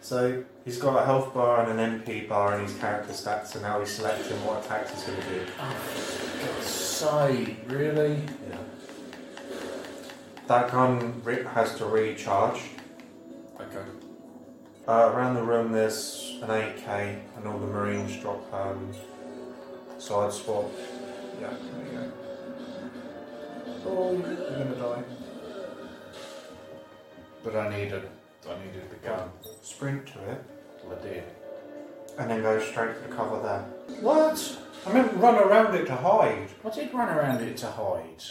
So 0.00 0.44
he's 0.64 0.78
got 0.78 1.02
a 1.02 1.04
health 1.04 1.34
bar 1.34 1.68
and 1.68 1.78
an 1.78 2.00
MP 2.00 2.28
bar 2.28 2.54
in 2.56 2.64
his 2.64 2.74
character 2.78 3.12
stats, 3.12 3.54
and 3.54 3.62
now 3.62 3.80
he's 3.80 3.90
selecting 3.90 4.36
what 4.44 4.64
attacks 4.64 4.92
he's 4.92 5.04
going 5.04 5.20
to 5.20 5.28
do. 5.28 5.46
God's 5.58 6.66
sake, 6.66 7.56
really? 7.66 8.22
Yeah. 8.48 8.58
That 10.46 10.70
gun 10.70 11.20
re- 11.24 11.44
has 11.44 11.76
to 11.76 11.84
recharge. 11.86 12.60
Okay. 13.60 13.84
Uh, 14.86 15.12
around 15.14 15.34
the 15.34 15.42
room, 15.42 15.72
there's 15.72 16.27
an 16.42 16.50
AK, 16.50 16.88
and 17.36 17.46
all 17.46 17.58
the 17.58 17.66
Marines 17.66 18.16
drop 18.16 18.52
um, 18.52 18.92
side 19.98 20.32
swap. 20.32 20.70
Yeah, 21.40 21.50
there 21.50 21.86
you 21.86 21.98
go. 21.98 22.12
Oh, 23.86 24.12
you're 24.12 24.58
gonna 24.58 24.74
die. 24.74 25.02
But 27.44 27.56
I 27.56 27.68
needed, 27.70 28.08
I 28.48 28.64
needed 28.64 28.90
the 28.90 28.96
gun. 29.08 29.30
Sprint 29.62 30.06
to 30.08 30.30
it, 30.30 30.44
Well, 30.84 30.98
I 30.98 31.02
did. 31.02 31.24
and 32.18 32.30
then 32.30 32.42
go 32.42 32.58
straight 32.60 32.96
for 32.96 33.08
the 33.08 33.14
cover 33.14 33.40
there. 33.42 33.64
What? 34.00 34.58
I 34.86 34.92
meant 34.92 35.12
run 35.16 35.36
around 35.36 35.74
it 35.74 35.86
to 35.86 35.96
hide. 35.96 36.48
I 36.64 36.70
did 36.70 36.92
run 36.94 37.08
around 37.08 37.42
it 37.42 37.56
to 37.58 37.66
hide. 37.66 38.22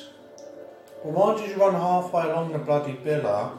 Well, 1.03 1.13
why 1.35 1.41
did 1.41 1.49
you 1.49 1.55
run 1.61 1.73
halfway 1.73 2.23
along 2.23 2.51
the 2.53 2.59
bloody 2.59 2.93
biller 2.93 3.51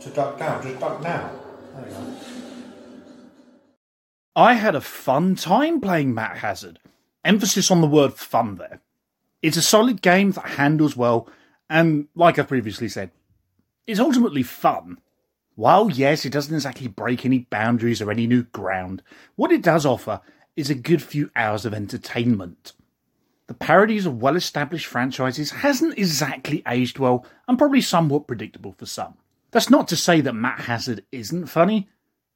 to 0.00 0.10
duck 0.10 0.38
down? 0.38 0.62
Just 0.62 0.80
duck 0.80 1.02
now. 1.02 1.30
There 1.76 1.88
you 1.88 1.94
go. 1.94 2.14
I 4.34 4.54
had 4.54 4.74
a 4.74 4.80
fun 4.80 5.34
time 5.34 5.80
playing 5.80 6.14
Matt 6.14 6.38
Hazard. 6.38 6.78
Emphasis 7.24 7.70
on 7.70 7.82
the 7.82 7.86
word 7.86 8.14
fun 8.14 8.56
there. 8.56 8.80
It's 9.42 9.58
a 9.58 9.62
solid 9.62 10.00
game 10.00 10.30
that 10.32 10.52
handles 10.52 10.96
well, 10.96 11.28
and 11.68 12.08
like 12.14 12.38
I've 12.38 12.48
previously 12.48 12.88
said, 12.88 13.10
it's 13.86 14.00
ultimately 14.00 14.42
fun. 14.42 14.98
While 15.54 15.90
yes, 15.90 16.24
it 16.24 16.32
doesn't 16.32 16.54
exactly 16.54 16.88
break 16.88 17.26
any 17.26 17.40
boundaries 17.40 18.00
or 18.00 18.10
any 18.10 18.26
new 18.26 18.44
ground, 18.44 19.02
what 19.36 19.52
it 19.52 19.62
does 19.62 19.84
offer 19.84 20.22
is 20.56 20.70
a 20.70 20.74
good 20.74 21.02
few 21.02 21.30
hours 21.36 21.66
of 21.66 21.74
entertainment. 21.74 22.72
The 23.48 23.54
parodies 23.54 24.06
of 24.06 24.22
well 24.22 24.36
established 24.36 24.86
franchises 24.86 25.50
hasn't 25.50 25.98
exactly 25.98 26.62
aged 26.66 26.98
well 26.98 27.26
and 27.46 27.58
probably 27.58 27.82
somewhat 27.82 28.26
predictable 28.26 28.72
for 28.72 28.86
some. 28.86 29.18
That's 29.50 29.68
not 29.68 29.88
to 29.88 29.96
say 29.96 30.22
that 30.22 30.32
Matt 30.32 30.60
Hazard 30.60 31.04
isn't 31.12 31.46
funny, 31.48 31.90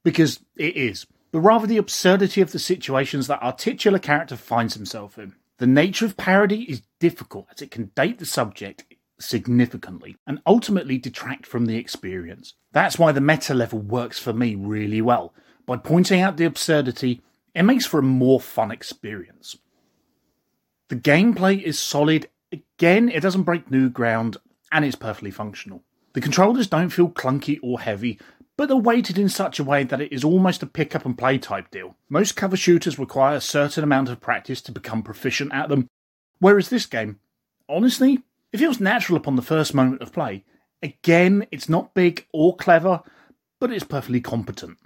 because 0.04 0.40
it 0.56 0.76
is, 0.76 1.06
but 1.36 1.42
rather 1.42 1.66
the 1.66 1.76
absurdity 1.76 2.40
of 2.40 2.52
the 2.52 2.58
situations 2.58 3.26
that 3.26 3.42
our 3.42 3.52
titular 3.52 3.98
character 3.98 4.36
finds 4.36 4.72
himself 4.72 5.18
in. 5.18 5.34
The 5.58 5.66
nature 5.66 6.06
of 6.06 6.16
parody 6.16 6.62
is 6.62 6.80
difficult 6.98 7.48
as 7.54 7.60
it 7.60 7.70
can 7.70 7.90
date 7.94 8.18
the 8.18 8.24
subject 8.24 8.86
significantly 9.18 10.16
and 10.26 10.40
ultimately 10.46 10.96
detract 10.96 11.44
from 11.44 11.66
the 11.66 11.76
experience. 11.76 12.54
That's 12.72 12.98
why 12.98 13.12
the 13.12 13.20
meta 13.20 13.52
level 13.52 13.80
works 13.80 14.18
for 14.18 14.32
me 14.32 14.54
really 14.54 15.02
well. 15.02 15.34
By 15.66 15.76
pointing 15.76 16.22
out 16.22 16.38
the 16.38 16.46
absurdity, 16.46 17.20
it 17.54 17.64
makes 17.64 17.84
for 17.84 18.00
a 18.00 18.02
more 18.02 18.40
fun 18.40 18.70
experience. 18.70 19.58
The 20.88 20.96
gameplay 20.96 21.62
is 21.62 21.78
solid. 21.78 22.30
Again, 22.50 23.10
it 23.10 23.20
doesn't 23.20 23.42
break 23.42 23.70
new 23.70 23.90
ground 23.90 24.38
and 24.72 24.86
it's 24.86 24.96
perfectly 24.96 25.32
functional. 25.32 25.82
The 26.14 26.22
controllers 26.22 26.66
don't 26.66 26.88
feel 26.88 27.10
clunky 27.10 27.58
or 27.62 27.78
heavy, 27.78 28.18
but 28.56 28.68
they're 28.68 28.76
weighted 28.76 29.18
in 29.18 29.28
such 29.28 29.58
a 29.58 29.64
way 29.64 29.84
that 29.84 30.00
it 30.00 30.12
is 30.12 30.24
almost 30.24 30.62
a 30.62 30.66
pick 30.66 30.94
up 30.94 31.04
and 31.04 31.18
play 31.18 31.38
type 31.38 31.70
deal. 31.70 31.96
Most 32.08 32.36
cover 32.36 32.56
shooters 32.56 32.98
require 32.98 33.36
a 33.36 33.40
certain 33.40 33.84
amount 33.84 34.08
of 34.08 34.20
practice 34.20 34.60
to 34.62 34.72
become 34.72 35.02
proficient 35.02 35.52
at 35.52 35.68
them, 35.68 35.88
whereas 36.38 36.68
this 36.68 36.86
game, 36.86 37.18
honestly, 37.68 38.22
it 38.52 38.58
feels 38.58 38.80
natural 38.80 39.16
upon 39.16 39.36
the 39.36 39.42
first 39.42 39.74
moment 39.74 40.00
of 40.00 40.12
play. 40.12 40.44
Again, 40.82 41.46
it's 41.50 41.68
not 41.68 41.94
big 41.94 42.26
or 42.32 42.56
clever, 42.56 43.02
but 43.60 43.72
it's 43.72 43.84
perfectly 43.84 44.20
competent. 44.20 44.78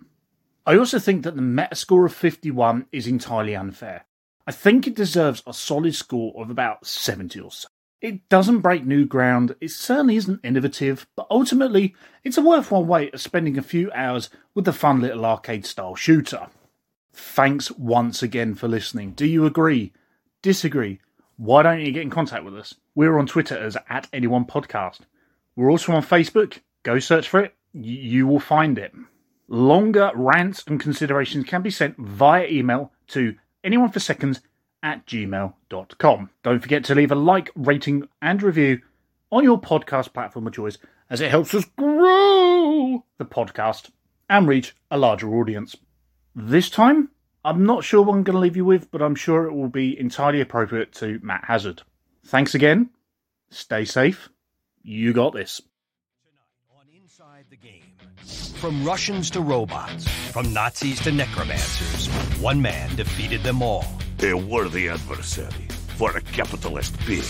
I 0.66 0.76
also 0.76 0.98
think 0.98 1.24
that 1.24 1.36
the 1.36 1.42
metascore 1.42 2.06
of 2.06 2.14
51 2.14 2.86
is 2.92 3.06
entirely 3.06 3.56
unfair. 3.56 4.06
I 4.46 4.52
think 4.52 4.86
it 4.86 4.94
deserves 4.96 5.42
a 5.46 5.54
solid 5.54 5.94
score 5.94 6.32
of 6.40 6.50
about 6.50 6.86
70 6.86 7.40
or 7.40 7.50
so. 7.50 7.68
It 8.00 8.28
doesn't 8.30 8.60
break 8.60 8.86
new 8.86 9.04
ground, 9.04 9.54
it 9.60 9.70
certainly 9.70 10.16
isn't 10.16 10.40
innovative, 10.42 11.06
but 11.16 11.26
ultimately, 11.30 11.94
it's 12.24 12.38
a 12.38 12.42
worthwhile 12.42 12.84
way 12.84 13.10
of 13.10 13.20
spending 13.20 13.58
a 13.58 13.62
few 13.62 13.92
hours 13.92 14.30
with 14.54 14.64
the 14.64 14.72
fun 14.72 15.02
little 15.02 15.26
arcade 15.26 15.66
style 15.66 15.94
shooter. 15.94 16.46
Thanks 17.12 17.70
once 17.72 18.22
again 18.22 18.54
for 18.54 18.68
listening. 18.68 19.12
Do 19.12 19.26
you 19.26 19.44
agree? 19.44 19.92
Disagree? 20.40 21.00
Why 21.36 21.62
don't 21.62 21.80
you 21.80 21.92
get 21.92 22.02
in 22.02 22.10
contact 22.10 22.44
with 22.44 22.56
us? 22.56 22.74
We're 22.94 23.18
on 23.18 23.26
Twitter 23.26 23.58
as 23.58 23.76
at 23.88 24.08
anyone 24.14 24.46
podcast. 24.46 25.00
We're 25.54 25.70
also 25.70 25.92
on 25.92 26.02
Facebook. 26.02 26.60
Go 26.82 26.98
search 27.00 27.28
for 27.28 27.40
it. 27.40 27.54
You 27.74 28.26
will 28.26 28.40
find 28.40 28.78
it. 28.78 28.94
Longer 29.48 30.10
rants 30.14 30.64
and 30.66 30.80
considerations 30.80 31.44
can 31.44 31.60
be 31.60 31.70
sent 31.70 31.98
via 31.98 32.46
email 32.46 32.92
to 33.08 33.34
anyone 33.62 33.90
for 33.90 34.00
seconds 34.00 34.40
at 34.82 35.06
gmail.com. 35.06 36.30
Don't 36.42 36.60
forget 36.60 36.84
to 36.84 36.94
leave 36.94 37.12
a 37.12 37.16
like, 37.16 37.50
rating, 37.54 38.08
and 38.22 38.42
review 38.42 38.80
on 39.30 39.44
your 39.44 39.60
podcast 39.60 40.12
platform 40.12 40.46
of 40.46 40.52
choice 40.52 40.78
as 41.08 41.20
it 41.20 41.30
helps 41.30 41.54
us 41.54 41.64
grow 41.76 43.04
the 43.18 43.24
podcast 43.24 43.90
and 44.28 44.48
reach 44.48 44.74
a 44.90 44.98
larger 44.98 45.32
audience. 45.34 45.76
This 46.34 46.70
time, 46.70 47.10
I'm 47.44 47.64
not 47.66 47.84
sure 47.84 48.02
what 48.02 48.14
I'm 48.14 48.22
going 48.22 48.34
to 48.34 48.40
leave 48.40 48.56
you 48.56 48.64
with, 48.64 48.90
but 48.90 49.02
I'm 49.02 49.14
sure 49.14 49.46
it 49.46 49.52
will 49.52 49.68
be 49.68 49.98
entirely 49.98 50.40
appropriate 50.40 50.92
to 50.94 51.18
Matt 51.22 51.44
Hazard. 51.46 51.82
Thanks 52.26 52.54
again. 52.54 52.90
Stay 53.50 53.84
safe. 53.84 54.28
You 54.82 55.12
got 55.12 55.32
this. 55.32 55.60
On 56.76 56.84
Inside 56.94 57.46
the 57.50 57.56
Game. 57.56 57.82
From 58.60 58.84
Russians 58.84 59.30
to 59.30 59.40
robots, 59.40 60.06
from 60.30 60.52
Nazis 60.52 61.00
to 61.00 61.10
necromancers, 61.10 62.08
one 62.40 62.60
man 62.60 62.94
defeated 62.94 63.42
them 63.42 63.62
all. 63.62 63.84
A 64.22 64.34
worthy 64.34 64.90
adversary 64.90 65.66
for 65.96 66.14
a 66.14 66.20
capitalist 66.20 66.94
pig. 67.00 67.24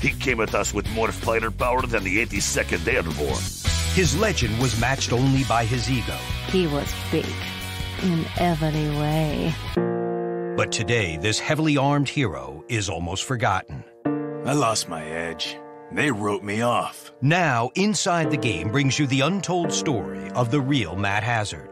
He 0.00 0.10
came 0.10 0.40
at 0.40 0.54
us 0.54 0.72
with 0.72 0.88
more 0.90 1.10
fighter 1.10 1.50
power 1.50 1.82
than 1.82 2.04
the 2.04 2.24
82nd 2.24 2.86
Airborne. 2.86 3.42
His 3.94 4.16
legend 4.16 4.60
was 4.60 4.78
matched 4.78 5.12
only 5.12 5.42
by 5.44 5.64
his 5.64 5.90
ego. 5.90 6.16
He 6.50 6.68
was 6.68 6.94
big 7.10 7.26
in 8.04 8.24
every 8.38 8.90
way. 8.90 9.52
But 10.56 10.70
today, 10.70 11.16
this 11.16 11.40
heavily 11.40 11.76
armed 11.76 12.08
hero 12.08 12.64
is 12.68 12.88
almost 12.88 13.24
forgotten. 13.24 13.82
I 14.46 14.52
lost 14.52 14.88
my 14.88 15.04
edge. 15.04 15.56
They 15.90 16.12
wrote 16.12 16.44
me 16.44 16.60
off. 16.60 17.12
Now, 17.22 17.70
Inside 17.74 18.30
the 18.30 18.36
Game 18.36 18.70
brings 18.70 19.00
you 19.00 19.08
the 19.08 19.22
untold 19.22 19.72
story 19.72 20.30
of 20.30 20.52
the 20.52 20.60
real 20.60 20.94
Matt 20.94 21.24
Hazard. 21.24 21.67